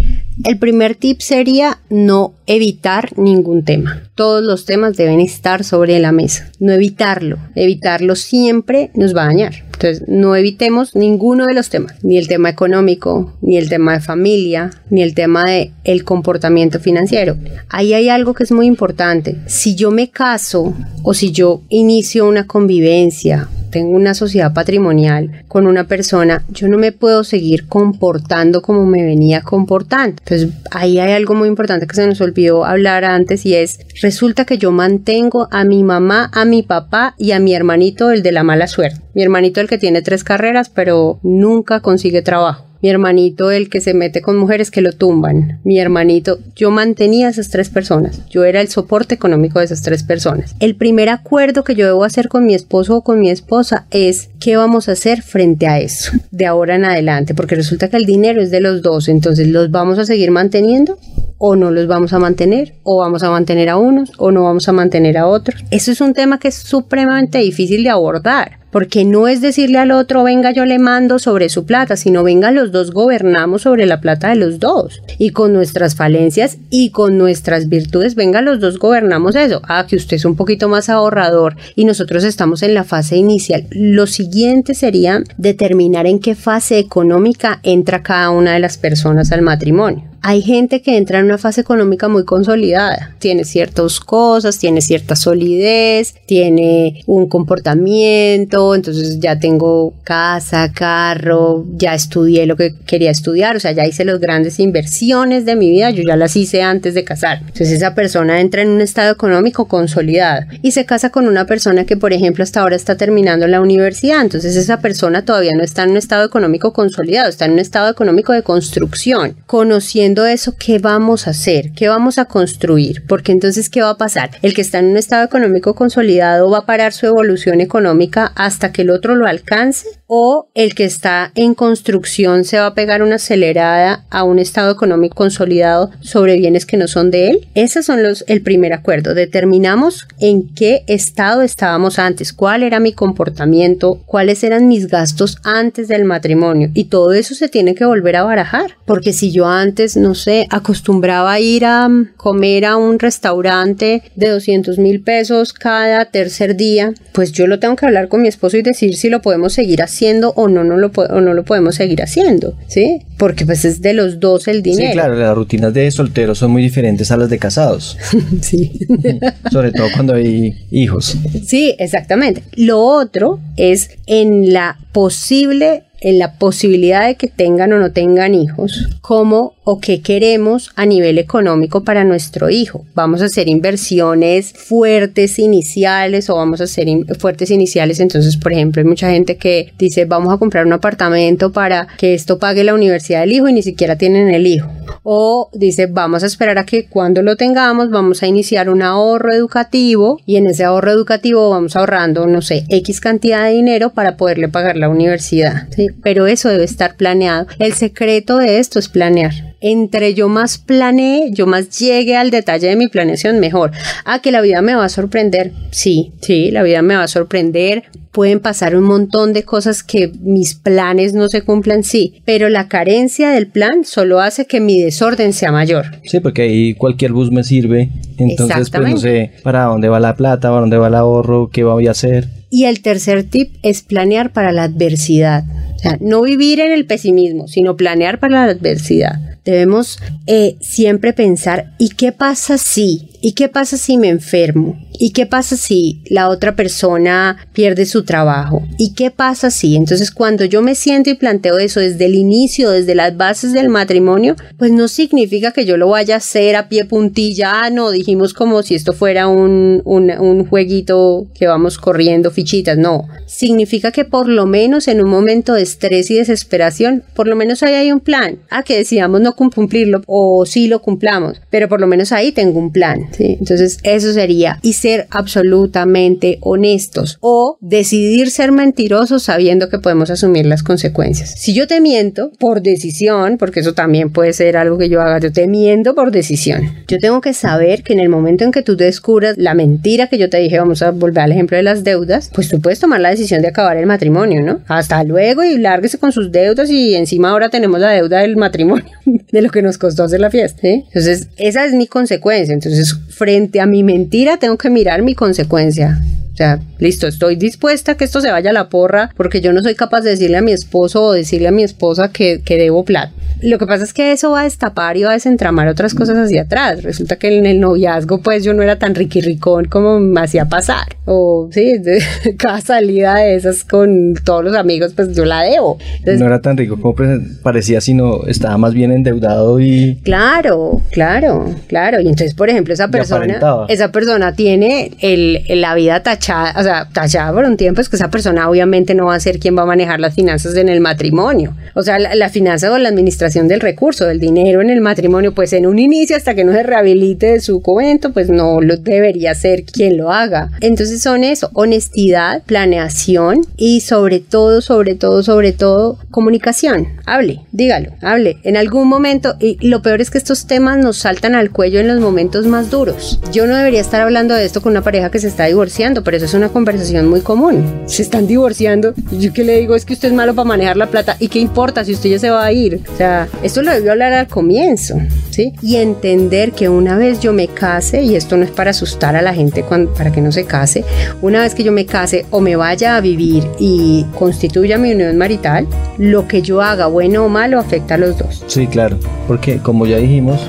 El 0.45 0.57
primer 0.57 0.95
tip 0.95 1.19
sería 1.19 1.79
no 1.89 2.33
evitar 2.45 3.17
ningún 3.17 3.65
tema. 3.65 4.03
Todos 4.15 4.41
los 4.41 4.65
temas 4.65 4.95
deben 4.95 5.19
estar 5.19 5.65
sobre 5.65 5.99
la 5.99 6.13
mesa. 6.13 6.49
No 6.59 6.71
evitarlo. 6.71 7.37
Evitarlo 7.55 8.15
siempre 8.15 8.89
nos 8.93 9.13
va 9.13 9.23
a 9.23 9.27
dañar. 9.27 9.53
Entonces, 9.73 10.07
no 10.07 10.35
evitemos 10.35 10.95
ninguno 10.95 11.45
de 11.45 11.53
los 11.53 11.69
temas, 11.69 11.95
ni 12.03 12.17
el 12.17 12.27
tema 12.27 12.49
económico, 12.49 13.37
ni 13.41 13.57
el 13.57 13.69
tema 13.69 13.93
de 13.93 14.01
familia, 14.01 14.71
ni 14.89 15.01
el 15.01 15.13
tema 15.13 15.45
de 15.45 15.71
el 15.83 16.03
comportamiento 16.03 16.79
financiero. 16.79 17.37
Ahí 17.69 17.93
hay 17.93 18.09
algo 18.09 18.33
que 18.33 18.43
es 18.43 18.51
muy 18.51 18.65
importante. 18.65 19.37
Si 19.47 19.75
yo 19.75 19.91
me 19.91 20.09
caso 20.09 20.73
o 21.03 21.13
si 21.13 21.31
yo 21.31 21.61
inicio 21.69 22.27
una 22.27 22.45
convivencia 22.45 23.49
tengo 23.69 23.95
una 23.95 24.13
sociedad 24.13 24.53
patrimonial 24.53 25.43
con 25.47 25.67
una 25.67 25.85
persona, 25.85 26.43
yo 26.49 26.67
no 26.67 26.77
me 26.77 26.91
puedo 26.91 27.23
seguir 27.23 27.67
comportando 27.67 28.61
como 28.61 28.85
me 28.85 29.03
venía 29.03 29.41
comportando. 29.41 30.17
Entonces, 30.19 30.49
ahí 30.71 30.99
hay 30.99 31.13
algo 31.13 31.35
muy 31.35 31.47
importante 31.47 31.87
que 31.87 31.95
se 31.95 32.07
nos 32.07 32.21
olvidó 32.21 32.65
hablar 32.65 33.05
antes 33.05 33.45
y 33.45 33.55
es, 33.55 33.79
resulta 34.01 34.45
que 34.45 34.57
yo 34.57 34.71
mantengo 34.71 35.47
a 35.51 35.63
mi 35.63 35.83
mamá, 35.83 36.29
a 36.33 36.45
mi 36.45 36.63
papá 36.63 37.15
y 37.17 37.31
a 37.31 37.39
mi 37.39 37.53
hermanito, 37.53 38.11
el 38.11 38.23
de 38.23 38.31
la 38.31 38.43
mala 38.43 38.67
suerte. 38.67 39.01
Mi 39.13 39.23
hermanito, 39.23 39.61
el 39.61 39.67
que 39.67 39.77
tiene 39.77 40.01
tres 40.01 40.23
carreras, 40.23 40.69
pero 40.69 41.19
nunca 41.23 41.81
consigue 41.81 42.21
trabajo 42.21 42.68
mi 42.81 42.89
hermanito 42.89 43.51
el 43.51 43.69
que 43.69 43.81
se 43.81 43.93
mete 43.93 44.21
con 44.21 44.37
mujeres 44.37 44.71
que 44.71 44.81
lo 44.81 44.91
tumban, 44.93 45.59
mi 45.63 45.79
hermanito, 45.79 46.39
yo 46.55 46.71
mantenía 46.71 47.27
a 47.27 47.31
esas 47.31 47.49
tres 47.49 47.69
personas, 47.69 48.21
yo 48.29 48.43
era 48.43 48.61
el 48.61 48.69
soporte 48.69 49.15
económico 49.15 49.59
de 49.59 49.65
esas 49.65 49.81
tres 49.81 50.03
personas. 50.03 50.55
El 50.59 50.75
primer 50.75 51.09
acuerdo 51.09 51.63
que 51.63 51.75
yo 51.75 51.85
debo 51.85 52.03
hacer 52.03 52.29
con 52.29 52.45
mi 52.45 52.53
esposo 52.53 52.97
o 52.97 53.03
con 53.03 53.19
mi 53.19 53.29
esposa 53.29 53.85
es 53.91 54.29
qué 54.39 54.57
vamos 54.57 54.89
a 54.89 54.93
hacer 54.93 55.21
frente 55.21 55.67
a 55.67 55.79
eso 55.79 56.11
de 56.31 56.45
ahora 56.45 56.75
en 56.75 56.85
adelante, 56.85 57.33
porque 57.33 57.55
resulta 57.55 57.89
que 57.89 57.97
el 57.97 58.05
dinero 58.05 58.41
es 58.41 58.51
de 58.51 58.61
los 58.61 58.81
dos, 58.81 59.09
entonces 59.09 59.47
los 59.47 59.71
vamos 59.71 59.99
a 59.99 60.05
seguir 60.05 60.31
manteniendo 60.31 60.97
o 61.39 61.55
no 61.55 61.71
los 61.71 61.87
vamos 61.87 62.11
a 62.13 62.19
mantener, 62.19 62.73
o 62.83 62.97
vamos 62.97 63.23
a 63.23 63.31
mantener 63.31 63.69
a 63.69 63.77
unos, 63.77 64.11
o 64.17 64.29
no 64.29 64.43
vamos 64.43 64.67
a 64.67 64.73
mantener 64.73 65.17
a 65.17 65.25
otros. 65.25 65.63
Eso 65.71 65.91
es 65.91 66.01
un 66.01 66.13
tema 66.13 66.37
que 66.37 66.49
es 66.49 66.55
supremamente 66.55 67.39
difícil 67.39 67.83
de 67.83 67.89
abordar 67.89 68.59
porque 68.71 69.05
no 69.05 69.27
es 69.27 69.41
decirle 69.41 69.77
al 69.77 69.91
otro, 69.91 70.23
venga, 70.23 70.51
yo 70.51 70.65
le 70.65 70.79
mando 70.79 71.19
sobre 71.19 71.49
su 71.49 71.65
plata, 71.65 71.95
sino 71.95 72.23
venga, 72.23 72.51
los 72.51 72.71
dos 72.71 72.91
gobernamos 72.91 73.63
sobre 73.63 73.85
la 73.85 74.01
plata 74.01 74.29
de 74.29 74.35
los 74.35 74.59
dos. 74.59 75.01
Y 75.17 75.31
con 75.31 75.53
nuestras 75.53 75.95
falencias 75.95 76.57
y 76.69 76.91
con 76.91 77.17
nuestras 77.17 77.69
virtudes, 77.69 78.15
venga, 78.15 78.41
los 78.41 78.59
dos 78.59 78.79
gobernamos 78.79 79.35
eso. 79.35 79.61
Ah, 79.67 79.85
que 79.87 79.95
usted 79.95 80.17
es 80.17 80.25
un 80.25 80.35
poquito 80.35 80.69
más 80.69 80.89
ahorrador 80.89 81.55
y 81.75 81.85
nosotros 81.85 82.23
estamos 82.23 82.63
en 82.63 82.73
la 82.73 82.83
fase 82.83 83.17
inicial. 83.17 83.65
Lo 83.71 84.07
siguiente 84.07 84.73
sería 84.73 85.23
determinar 85.37 86.07
en 86.07 86.19
qué 86.19 86.35
fase 86.35 86.79
económica 86.79 87.59
entra 87.63 88.03
cada 88.03 88.29
una 88.29 88.53
de 88.53 88.59
las 88.59 88.77
personas 88.77 89.31
al 89.31 89.41
matrimonio. 89.41 90.09
Hay 90.21 90.41
gente 90.41 90.81
que 90.81 90.97
entra 90.97 91.19
en 91.19 91.25
una 91.25 91.37
fase 91.37 91.61
económica 91.61 92.09
muy 92.09 92.25
consolidada, 92.25 93.15
tiene 93.19 93.45
ciertas 93.45 94.01
cosas, 94.01 94.59
tiene 94.59 94.81
cierta 94.81 95.15
solidez, 95.15 96.13
tiene 96.25 97.03
un 97.05 97.29
comportamiento, 97.29 98.58
entonces 98.75 99.19
ya 99.19 99.39
tengo 99.39 99.93
casa, 100.03 100.71
carro, 100.73 101.65
ya 101.75 101.93
estudié 101.93 102.45
lo 102.45 102.55
que 102.55 102.75
quería 102.85 103.11
estudiar, 103.11 103.55
o 103.55 103.59
sea, 103.59 103.71
ya 103.71 103.85
hice 103.85 104.05
las 104.05 104.19
grandes 104.19 104.59
inversiones 104.59 105.45
de 105.45 105.55
mi 105.55 105.69
vida, 105.69 105.89
yo 105.89 106.03
ya 106.03 106.15
las 106.15 106.35
hice 106.35 106.61
antes 106.61 106.93
de 106.93 107.03
casar. 107.03 107.39
Entonces 107.39 107.71
esa 107.71 107.95
persona 107.95 108.39
entra 108.39 108.61
en 108.61 108.69
un 108.69 108.81
estado 108.81 109.11
económico 109.11 109.67
consolidado 109.67 110.45
y 110.61 110.71
se 110.71 110.85
casa 110.85 111.09
con 111.09 111.27
una 111.27 111.45
persona 111.45 111.85
que, 111.85 111.97
por 111.97 112.13
ejemplo, 112.13 112.43
hasta 112.43 112.61
ahora 112.61 112.75
está 112.75 112.95
terminando 112.95 113.47
la 113.47 113.61
universidad, 113.61 114.21
entonces 114.21 114.55
esa 114.55 114.79
persona 114.79 115.25
todavía 115.25 115.55
no 115.55 115.63
está 115.63 115.83
en 115.83 115.91
un 115.91 115.97
estado 115.97 116.25
económico 116.25 116.73
consolidado, 116.73 117.29
está 117.29 117.45
en 117.45 117.53
un 117.53 117.59
estado 117.59 117.89
económico 117.89 118.33
de 118.33 118.43
construcción, 118.43 119.35
conociendo 119.45 120.25
eso, 120.25 120.55
¿qué 120.57 120.79
vamos 120.79 121.27
a 121.27 121.31
hacer? 121.31 121.71
¿Qué 121.71 121.87
vamos 121.87 122.17
a 122.17 122.25
construir? 122.25 123.03
Porque 123.07 123.31
entonces, 123.31 123.69
¿qué 123.69 123.81
va 123.81 123.91
a 123.91 123.97
pasar? 123.97 124.31
El 124.41 124.53
que 124.53 124.61
está 124.61 124.79
en 124.79 124.87
un 124.87 124.97
estado 124.97 125.23
económico 125.23 125.75
consolidado 125.75 126.49
va 126.49 126.59
a 126.59 126.65
parar 126.65 126.93
su 126.93 127.05
evolución 127.05 127.61
económica 127.61 128.31
hasta 128.49 128.71
que 128.71 128.81
el 128.81 128.89
otro 128.89 129.15
lo 129.15 129.27
alcance 129.27 129.87
o 130.07 130.49
el 130.55 130.73
que 130.73 130.85
está 130.85 131.31
en 131.35 131.53
construcción 131.53 132.43
se 132.43 132.57
va 132.57 132.65
a 132.65 132.73
pegar 132.73 133.03
una 133.03 133.15
acelerada 133.15 134.07
a 134.09 134.23
un 134.23 134.39
estado 134.39 134.71
económico 134.71 135.15
consolidado 135.15 135.91
sobre 135.99 136.35
bienes 136.35 136.65
que 136.65 136.75
no 136.75 136.87
son 136.87 137.11
de 137.11 137.29
él. 137.29 137.47
Esos 137.53 137.85
son 137.85 138.01
los 138.01 138.25
el 138.27 138.41
primer 138.41 138.73
acuerdo. 138.73 139.13
Determinamos 139.13 140.07
en 140.19 140.51
qué 140.55 140.83
estado 140.87 141.43
estábamos 141.43 141.99
antes, 141.99 142.33
cuál 142.33 142.63
era 142.63 142.79
mi 142.79 142.91
comportamiento, 142.91 144.01
cuáles 144.07 144.43
eran 144.43 144.67
mis 144.67 144.87
gastos 144.87 145.37
antes 145.43 145.87
del 145.87 146.05
matrimonio 146.05 146.71
y 146.73 146.85
todo 146.85 147.13
eso 147.13 147.35
se 147.35 147.49
tiene 147.49 147.75
que 147.75 147.85
volver 147.85 148.15
a 148.15 148.23
barajar, 148.23 148.77
porque 148.85 149.13
si 149.13 149.31
yo 149.31 149.45
antes 149.45 149.95
no 149.95 150.15
sé, 150.15 150.47
acostumbraba 150.49 151.33
a 151.33 151.39
ir 151.39 151.65
a 151.65 151.87
comer 152.17 152.65
a 152.65 152.77
un 152.77 152.97
restaurante 152.97 154.01
de 154.15 154.29
200 154.29 154.79
mil 154.79 155.03
pesos 155.03 155.53
cada 155.53 156.05
tercer 156.05 156.55
día, 156.55 156.95
pues 157.13 157.31
yo 157.31 157.45
lo 157.45 157.59
tengo 157.59 157.75
que 157.75 157.85
hablar 157.85 158.07
con 158.07 158.23
mi 158.23 158.27
esposo 158.27 158.38
y 158.53 158.61
decir 158.61 158.95
si 158.95 159.09
lo 159.09 159.21
podemos 159.21 159.53
seguir 159.53 159.81
haciendo 159.81 160.31
o 160.35 160.47
no, 160.47 160.63
no 160.63 160.77
lo, 160.77 160.91
o 160.95 161.21
no 161.21 161.33
lo 161.33 161.43
podemos 161.43 161.75
seguir 161.75 162.01
haciendo, 162.01 162.55
¿sí? 162.67 163.01
Porque 163.17 163.45
pues 163.45 163.65
es 163.65 163.81
de 163.81 163.93
los 163.93 164.19
dos 164.19 164.47
el 164.47 164.63
dinero. 164.63 164.89
Sí, 164.89 164.93
claro, 164.93 165.15
las 165.15 165.35
rutinas 165.35 165.73
de 165.73 165.89
solteros 165.91 166.37
son 166.37 166.51
muy 166.51 166.61
diferentes 166.61 167.11
a 167.11 167.17
las 167.17 167.29
de 167.29 167.37
casados. 167.37 167.97
sí. 168.41 168.71
Sobre 169.51 169.71
todo 169.71 169.87
cuando 169.93 170.15
hay 170.15 170.55
hijos. 170.71 171.17
Sí, 171.45 171.75
exactamente. 171.77 172.43
Lo 172.55 172.79
otro 172.79 173.39
es 173.57 173.91
en 174.07 174.53
la 174.53 174.77
posible 174.91 175.83
en 176.01 176.17
la 176.17 176.33
posibilidad 176.33 177.07
de 177.07 177.15
que 177.15 177.27
tengan 177.27 177.73
o 177.73 177.79
no 177.79 177.91
tengan 177.91 178.33
hijos, 178.33 178.87
cómo 179.01 179.53
o 179.71 179.79
qué 179.79 180.01
queremos 180.01 180.71
a 180.75 180.87
nivel 180.87 181.19
económico 181.19 181.83
para 181.83 182.03
nuestro 182.03 182.49
hijo. 182.49 182.85
Vamos 182.95 183.21
a 183.21 183.25
hacer 183.25 183.47
inversiones 183.47 184.51
fuertes 184.51 185.37
iniciales 185.37 186.27
o 186.31 186.35
vamos 186.37 186.59
a 186.59 186.63
hacer 186.63 186.87
fuertes 187.19 187.51
iniciales. 187.51 187.99
Entonces, 187.99 188.35
por 188.35 188.51
ejemplo, 188.51 188.81
hay 188.81 188.87
mucha 188.87 189.11
gente 189.11 189.37
que 189.37 189.71
dice, 189.77 190.05
vamos 190.05 190.33
a 190.33 190.39
comprar 190.39 190.65
un 190.65 190.73
apartamento 190.73 191.51
para 191.51 191.87
que 191.99 192.15
esto 192.15 192.39
pague 192.39 192.63
la 192.63 192.73
universidad 192.73 193.19
del 193.19 193.33
hijo 193.33 193.47
y 193.47 193.53
ni 193.53 193.61
siquiera 193.61 193.95
tienen 193.95 194.33
el 194.33 194.47
hijo. 194.47 194.71
O 195.03 195.51
dice, 195.53 195.85
vamos 195.85 196.23
a 196.23 196.25
esperar 196.25 196.57
a 196.57 196.65
que 196.65 196.87
cuando 196.87 197.21
lo 197.21 197.35
tengamos, 197.35 197.91
vamos 197.91 198.23
a 198.23 198.27
iniciar 198.27 198.71
un 198.71 198.81
ahorro 198.81 199.31
educativo 199.31 200.19
y 200.25 200.37
en 200.37 200.47
ese 200.47 200.63
ahorro 200.63 200.89
educativo 200.89 201.47
vamos 201.51 201.75
ahorrando, 201.75 202.25
no 202.25 202.41
sé, 202.41 202.65
X 202.69 202.99
cantidad 202.99 203.45
de 203.45 203.51
dinero 203.51 203.91
para 203.91 204.17
poderle 204.17 204.49
pagar 204.49 204.77
la 204.77 204.89
universidad. 204.89 205.67
¿sí? 205.75 205.89
Pero 206.01 206.25
eso 206.25 206.49
debe 206.49 206.63
estar 206.63 206.95
planeado. 206.95 207.45
El 207.59 207.73
secreto 207.73 208.37
de 208.37 208.57
esto 208.57 208.79
es 208.79 208.89
planear 208.89 209.49
entre 209.61 210.13
yo 210.13 210.29
más 210.29 210.57
planee, 210.57 211.31
yo 211.31 211.45
más 211.45 211.77
llegue 211.79 212.15
al 212.15 212.31
detalle 212.31 212.67
de 212.67 212.75
mi 212.75 212.87
planeación, 212.87 213.39
mejor. 213.39 213.71
Ah, 214.05 214.19
que 214.19 214.31
la 214.31 214.41
vida 214.41 214.61
me 214.61 214.75
va 214.75 214.85
a 214.85 214.89
sorprender. 214.89 215.51
Sí, 215.71 216.13
sí, 216.21 216.51
la 216.51 216.63
vida 216.63 216.81
me 216.81 216.95
va 216.95 217.03
a 217.03 217.07
sorprender 217.07 217.83
pueden 218.11 218.39
pasar 218.39 218.75
un 218.75 218.83
montón 218.83 219.33
de 219.33 219.43
cosas 219.43 219.83
que 219.83 220.11
mis 220.21 220.55
planes 220.55 221.13
no 221.13 221.29
se 221.29 221.43
cumplan, 221.43 221.83
sí, 221.83 222.21
pero 222.25 222.49
la 222.49 222.67
carencia 222.67 223.29
del 223.29 223.47
plan 223.47 223.85
solo 223.85 224.19
hace 224.19 224.45
que 224.45 224.59
mi 224.59 224.81
desorden 224.81 225.33
sea 225.33 225.51
mayor. 225.51 225.85
Sí, 226.03 226.19
porque 226.19 226.43
ahí 226.43 226.73
cualquier 226.73 227.13
bus 227.13 227.31
me 227.31 227.43
sirve, 227.43 227.89
entonces 228.17 228.69
pues 228.69 228.89
no 228.89 228.97
sé 228.97 229.31
para 229.43 229.65
dónde 229.65 229.89
va 229.89 229.99
la 229.99 230.15
plata, 230.15 230.49
para 230.49 230.61
dónde 230.61 230.77
va 230.77 230.87
el 230.87 230.95
ahorro, 230.95 231.49
qué 231.49 231.63
voy 231.63 231.87
a 231.87 231.91
hacer. 231.91 232.27
Y 232.49 232.65
el 232.65 232.81
tercer 232.81 233.23
tip 233.23 233.53
es 233.61 233.83
planear 233.83 234.33
para 234.33 234.51
la 234.51 234.63
adversidad. 234.63 235.43
O 235.79 235.81
sea, 235.81 235.97
no 236.01 236.21
vivir 236.21 236.59
en 236.59 236.73
el 236.73 236.85
pesimismo, 236.85 237.47
sino 237.47 237.77
planear 237.77 238.19
para 238.19 238.45
la 238.45 238.51
adversidad. 238.51 239.13
Debemos 239.45 239.97
eh, 240.27 240.57
siempre 240.59 241.13
pensar, 241.13 241.73
¿y 241.77 241.89
qué 241.89 242.11
pasa 242.11 242.57
si? 242.57 243.09
¿Y 243.21 243.31
qué 243.31 243.47
pasa 243.47 243.77
si 243.77 243.97
me 243.97 244.09
enfermo? 244.09 244.77
¿Y 245.01 245.11
qué 245.11 245.25
pasa 245.25 245.55
si 245.55 246.01
la 246.09 246.27
otra 246.27 246.55
persona 246.55 247.37
pierde 247.53 247.85
su 247.85 248.03
trabajo? 248.03 248.67
¿Y 248.77 248.93
qué 248.93 249.11
pasa 249.11 249.49
si? 249.49 249.77
Entonces 249.77 250.11
cuando 250.11 250.43
yo 250.43 250.61
me 250.61 250.75
siento 250.75 251.09
y 251.09 251.15
planteo 251.15 251.57
eso 251.57 251.79
desde 251.79 252.05
el 252.05 252.15
inicio, 252.15 252.69
desde 252.69 252.95
las 252.95 253.15
bases 253.15 253.53
del 253.53 253.69
matrimonio, 253.69 254.35
pues 254.57 254.71
no 254.71 254.89
significa 254.89 255.51
que 255.51 255.65
yo 255.65 255.77
lo 255.77 255.89
vaya 255.89 256.15
a 256.15 256.17
hacer 256.17 256.57
a 256.57 256.67
pie 256.67 256.83
puntilla, 256.85 257.63
ah, 257.63 257.69
no, 257.69 257.91
dijimos 257.91 258.33
como 258.33 258.61
si 258.61 258.75
esto 258.75 258.91
fuera 258.91 259.27
un, 259.27 259.81
un, 259.85 260.11
un 260.11 260.45
jueguito 260.45 261.27
que 261.33 261.47
vamos 261.47 261.77
corriendo 261.77 262.31
fichitas, 262.31 262.77
no, 262.77 263.07
significa 263.25 263.91
que 263.91 264.03
por 264.03 264.27
lo 264.27 264.45
menos 264.45 264.87
en 264.89 265.01
un 265.01 265.09
momento 265.09 265.53
de 265.53 265.63
estrés 265.69 266.11
y 266.11 266.15
desesperación, 266.15 267.03
por 267.13 267.27
lo 267.27 267.35
menos 267.35 267.63
ahí 267.63 267.73
hay 267.73 267.91
un 267.91 267.99
plan, 267.99 268.39
ah, 268.49 268.63
que 268.63 268.77
decíamos 268.77 269.21
no 269.21 269.33
cumplirlo 269.33 270.01
o 270.07 270.45
sí 270.45 270.67
lo 270.67 270.81
cumplamos, 270.81 271.41
pero 271.49 271.69
por 271.69 271.79
lo 271.79 271.87
menos 271.87 272.11
ahí 272.11 272.31
tengo 272.31 272.59
un 272.59 272.71
plan, 272.71 273.07
¿sí? 273.15 273.37
Entonces 273.39 273.77
eso 273.83 274.13
sería, 274.13 274.59
y 274.61 274.73
absolutamente 275.09 276.37
honestos 276.41 277.17
o 277.21 277.57
decidir 277.61 278.31
ser 278.31 278.51
mentirosos 278.51 279.23
sabiendo 279.23 279.69
que 279.69 279.79
podemos 279.79 280.09
asumir 280.09 280.45
las 280.45 280.63
consecuencias. 280.63 281.35
Si 281.37 281.53
yo 281.53 281.67
te 281.67 281.81
miento 281.81 282.31
por 282.39 282.61
decisión, 282.61 283.37
porque 283.37 283.59
eso 283.59 283.73
también 283.73 284.11
puede 284.11 284.33
ser 284.33 284.57
algo 284.57 284.77
que 284.77 284.89
yo 284.89 285.01
haga, 285.01 285.19
yo 285.19 285.31
te 285.31 285.47
miento 285.47 285.95
por 285.95 286.11
decisión. 286.11 286.73
Yo 286.87 286.97
tengo 286.97 287.21
que 287.21 287.33
saber 287.33 287.83
que 287.83 287.93
en 287.93 287.99
el 287.99 288.09
momento 288.09 288.43
en 288.43 288.51
que 288.51 288.63
tú 288.63 288.75
descubras 288.75 289.37
la 289.37 289.53
mentira 289.53 290.07
que 290.07 290.17
yo 290.17 290.29
te 290.29 290.37
dije, 290.37 290.57
vamos 290.57 290.81
a 290.81 290.91
volver 290.91 291.23
al 291.23 291.31
ejemplo 291.31 291.57
de 291.57 291.63
las 291.63 291.83
deudas, 291.83 292.31
pues 292.33 292.49
tú 292.49 292.61
puedes 292.61 292.79
tomar 292.79 293.01
la 293.01 293.09
decisión 293.09 293.41
de 293.41 293.49
acabar 293.49 293.77
el 293.77 293.85
matrimonio, 293.85 294.41
¿no? 294.41 294.61
Hasta 294.67 295.03
luego 295.03 295.43
y 295.43 295.57
lárguese 295.59 295.97
con 295.97 296.11
sus 296.11 296.31
deudas 296.31 296.69
y 296.69 296.95
encima 296.95 297.29
ahora 297.29 297.49
tenemos 297.49 297.79
la 297.79 297.91
deuda 297.91 298.19
del 298.19 298.37
matrimonio, 298.37 298.91
de 299.31 299.41
lo 299.41 299.49
que 299.49 299.61
nos 299.61 299.77
costó 299.77 300.03
hacer 300.03 300.19
la 300.19 300.29
fiesta. 300.29 300.67
Entonces, 300.67 301.27
esa 301.37 301.65
es 301.65 301.73
mi 301.73 301.87
consecuencia. 301.87 302.53
Entonces, 302.53 302.95
frente 303.09 303.59
a 303.59 303.65
mi 303.65 303.83
mentira, 303.83 304.37
tengo 304.37 304.57
que 304.57 304.69
mirar 304.69 305.01
mi 305.01 305.15
consecuencia. 305.15 305.99
O 306.39 306.41
sea, 306.41 306.57
listo, 306.77 307.05
estoy 307.05 307.35
dispuesta 307.35 307.91
a 307.91 307.95
que 307.95 308.05
esto 308.05 308.21
se 308.21 308.31
vaya 308.31 308.51
a 308.51 308.53
la 308.53 308.69
porra 308.69 309.09
porque 309.17 309.41
yo 309.41 309.51
no 309.51 309.61
soy 309.61 309.75
capaz 309.75 310.03
de 310.03 310.11
decirle 310.11 310.37
a 310.37 310.41
mi 310.41 310.53
esposo 310.53 311.03
o 311.03 311.11
decirle 311.11 311.49
a 311.49 311.51
mi 311.51 311.63
esposa 311.63 312.13
que, 312.13 312.41
que 312.45 312.55
debo 312.55 312.85
plata. 312.85 313.11
Lo 313.41 313.57
que 313.57 313.65
pasa 313.65 313.85
es 313.85 313.93
que 313.93 314.11
eso 314.11 314.31
va 314.31 314.41
a 314.41 314.43
destapar 314.43 314.97
y 314.97 315.03
va 315.03 315.11
a 315.11 315.13
desentramar 315.13 315.67
otras 315.69 315.93
cosas 315.93 316.17
hacia 316.17 316.41
atrás. 316.41 316.83
Resulta 316.83 317.15
que 317.15 317.37
en 317.37 317.45
el 317.45 317.59
noviazgo, 317.59 318.19
pues 318.21 318.43
yo 318.43 318.53
no 318.53 318.61
era 318.63 318.77
tan 318.77 318.95
riquirricón 318.95 319.65
como 319.65 319.99
me 319.99 320.19
hacía 320.19 320.45
pasar. 320.45 320.97
O 321.05 321.49
sí, 321.51 321.75
cada 322.37 322.59
salida 322.59 323.15
de 323.15 323.35
esas 323.35 323.63
con 323.63 324.15
todos 324.25 324.43
los 324.43 324.55
amigos, 324.55 324.91
pues 324.93 325.15
yo 325.15 325.23
la 325.23 325.43
debo. 325.43 325.77
no 326.05 326.25
era 326.25 326.41
tan 326.41 326.57
rico 326.57 326.79
como 326.81 326.95
parecía, 327.41 327.79
sino 327.79 328.25
estaba 328.25 328.57
más 328.57 328.73
bien 328.73 328.91
endeudado 328.91 329.59
y. 329.59 329.99
Claro, 330.03 330.81
claro, 330.91 331.55
claro. 331.67 332.01
Y 332.01 332.07
entonces, 332.07 332.33
por 332.33 332.49
ejemplo, 332.49 332.73
esa 332.73 332.89
persona, 332.89 333.39
esa 333.69 333.91
persona 333.91 334.35
tiene 334.35 334.91
el, 334.99 335.43
la 335.61 335.75
vida 335.75 336.03
tachada, 336.03 336.28
o 336.29 336.63
sea, 336.63 336.87
tachada 336.91 337.33
por 337.33 337.43
un 337.45 337.57
tiempo, 337.57 337.81
es 337.81 337.89
que 337.89 337.95
esa 337.95 338.09
persona 338.09 338.49
obviamente 338.49 338.95
no 338.95 339.07
va 339.07 339.15
a 339.15 339.19
ser 339.19 339.39
quien 339.39 339.57
va 339.57 339.63
a 339.63 339.65
manejar 339.65 339.99
las 339.99 340.15
finanzas 340.15 340.55
en 340.55 340.69
el 340.69 340.81
matrimonio. 340.81 341.55
O 341.75 341.83
sea, 341.83 341.99
la, 341.99 342.15
la 342.15 342.29
finanza 342.29 342.71
o 342.71 342.77
la 342.77 342.89
administración 342.89 343.47
del 343.47 343.59
recurso, 343.59 344.05
del 344.05 344.19
dinero 344.19 344.61
en 344.61 344.69
el 344.69 344.81
matrimonio, 344.81 345.33
pues 345.33 345.53
en 345.53 345.65
un 345.65 345.79
inicio 345.79 346.15
hasta 346.15 346.35
que 346.35 346.43
no 346.43 346.51
se 346.51 346.63
rehabilite 346.63 347.27
de 347.33 347.39
su 347.39 347.61
covento, 347.61 348.11
pues 348.11 348.29
no 348.29 348.61
lo 348.61 348.77
debería 348.77 349.33
ser 349.35 349.63
quien 349.63 349.97
lo 349.97 350.11
haga. 350.11 350.51
Entonces 350.61 351.01
son 351.01 351.23
eso, 351.23 351.49
honestidad, 351.53 352.43
planeación 352.43 353.41
y 353.57 353.81
sobre 353.81 354.19
todo, 354.19 354.61
sobre 354.61 354.95
todo, 354.95 355.23
sobre 355.23 355.51
todo, 355.51 355.97
comunicación. 356.11 356.87
Hable, 357.05 357.41
dígalo, 357.51 357.91
hable. 358.01 358.37
En 358.43 358.57
algún 358.57 358.87
momento, 358.87 359.35
y 359.39 359.57
lo 359.67 359.81
peor 359.81 360.01
es 360.01 360.09
que 360.11 360.17
estos 360.17 360.47
temas 360.47 360.77
nos 360.77 360.97
saltan 360.97 361.35
al 361.35 361.51
cuello 361.51 361.79
en 361.79 361.87
los 361.87 361.99
momentos 361.99 362.45
más 362.45 362.69
duros. 362.69 363.19
Yo 363.31 363.47
no 363.47 363.55
debería 363.55 363.81
estar 363.81 364.01
hablando 364.01 364.33
de 364.35 364.45
esto 364.45 364.61
con 364.61 364.71
una 364.71 364.83
pareja 364.83 365.09
que 365.09 365.19
se 365.19 365.27
está 365.27 365.45
divorciando, 365.45 366.03
pero 366.03 366.18
eso 366.19 366.25
es 366.25 366.33
una 366.33 366.49
conversación 366.49 367.07
muy 367.07 367.21
común. 367.21 367.83
Se 367.85 368.01
están 368.01 368.27
divorciando 368.27 368.93
yo 369.11 369.31
que 369.33 369.43
le 369.43 369.59
digo 369.59 369.75
es 369.75 369.85
que 369.85 369.93
usted 369.93 370.09
es 370.09 370.13
malo 370.13 370.35
para 370.35 370.47
manejar 370.47 370.75
la 370.75 370.87
plata 370.87 371.15
y 371.19 371.29
qué 371.29 371.39
importa 371.39 371.85
si 371.85 371.93
usted 371.93 372.09
ya 372.09 372.19
se 372.19 372.29
va 372.29 372.43
a 372.43 372.51
ir. 372.51 372.81
O 372.93 372.97
sea, 372.97 373.27
esto 373.41 373.61
lo 373.61 373.71
debió 373.71 373.91
hablar 373.91 374.11
al 374.13 374.27
comienzo, 374.27 374.95
¿sí? 375.29 375.53
Y 375.61 375.77
entender 375.77 376.51
que 376.51 376.67
una 376.67 376.97
vez 376.97 377.19
yo 377.19 377.31
me 377.31 377.47
case, 377.47 378.01
y 378.03 378.15
esto 378.15 378.35
no 378.37 378.43
es 378.43 378.51
para 378.51 378.71
asustar 378.71 379.15
a 379.15 379.21
la 379.21 379.33
gente 379.33 379.63
para 379.97 380.11
que 380.11 380.21
no 380.21 380.31
se 380.31 380.45
case, 380.45 380.83
una 381.21 381.41
vez 381.41 381.55
que 381.55 381.63
yo 381.63 381.71
me 381.71 381.85
case 381.85 382.25
o 382.31 382.41
me 382.41 382.55
vaya 382.55 382.97
a 382.97 383.01
vivir 383.01 383.45
y 383.59 384.05
constituya 384.17 384.77
mi 384.77 384.91
unión 384.91 385.17
marital, 385.17 385.67
lo 385.97 386.27
que 386.27 386.41
yo 386.41 386.61
haga, 386.61 386.87
bueno 386.87 387.25
o 387.25 387.29
malo, 387.29 387.59
afecta 387.59 387.95
a 387.95 387.97
los 387.97 388.17
dos. 388.17 388.43
Sí, 388.47 388.67
claro, 388.67 388.97
porque 389.27 389.59
como 389.59 389.85
ya 389.85 389.97
dijimos, 389.97 390.41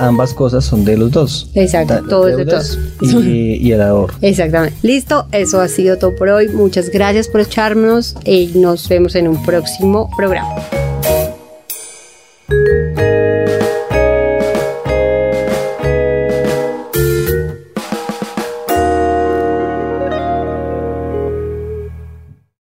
ambas 0.00 0.34
cosas 0.34 0.64
son 0.64 0.84
de 0.84 0.96
los 0.96 1.10
dos. 1.10 1.50
Exacto, 1.54 1.94
la, 1.94 2.08
todo 2.08 2.28
es 2.28 2.36
de 2.36 2.46
todos. 2.46 2.78
Y, 3.00 3.68
y, 3.68 3.72
el 3.72 3.82
ahorro. 3.82 4.14
Exactamente. 4.20 4.76
Listo, 4.82 5.26
eso 5.32 5.60
ha 5.60 5.68
sido 5.68 5.98
todo 5.98 6.14
por 6.14 6.28
hoy. 6.28 6.48
Muchas 6.48 6.90
gracias 6.90 7.28
por 7.28 7.40
echarnos 7.40 8.16
y 8.24 8.48
nos 8.54 8.88
vemos 8.88 9.14
en 9.14 9.28
un 9.28 9.42
próximo 9.44 10.10
programa. 10.16 10.48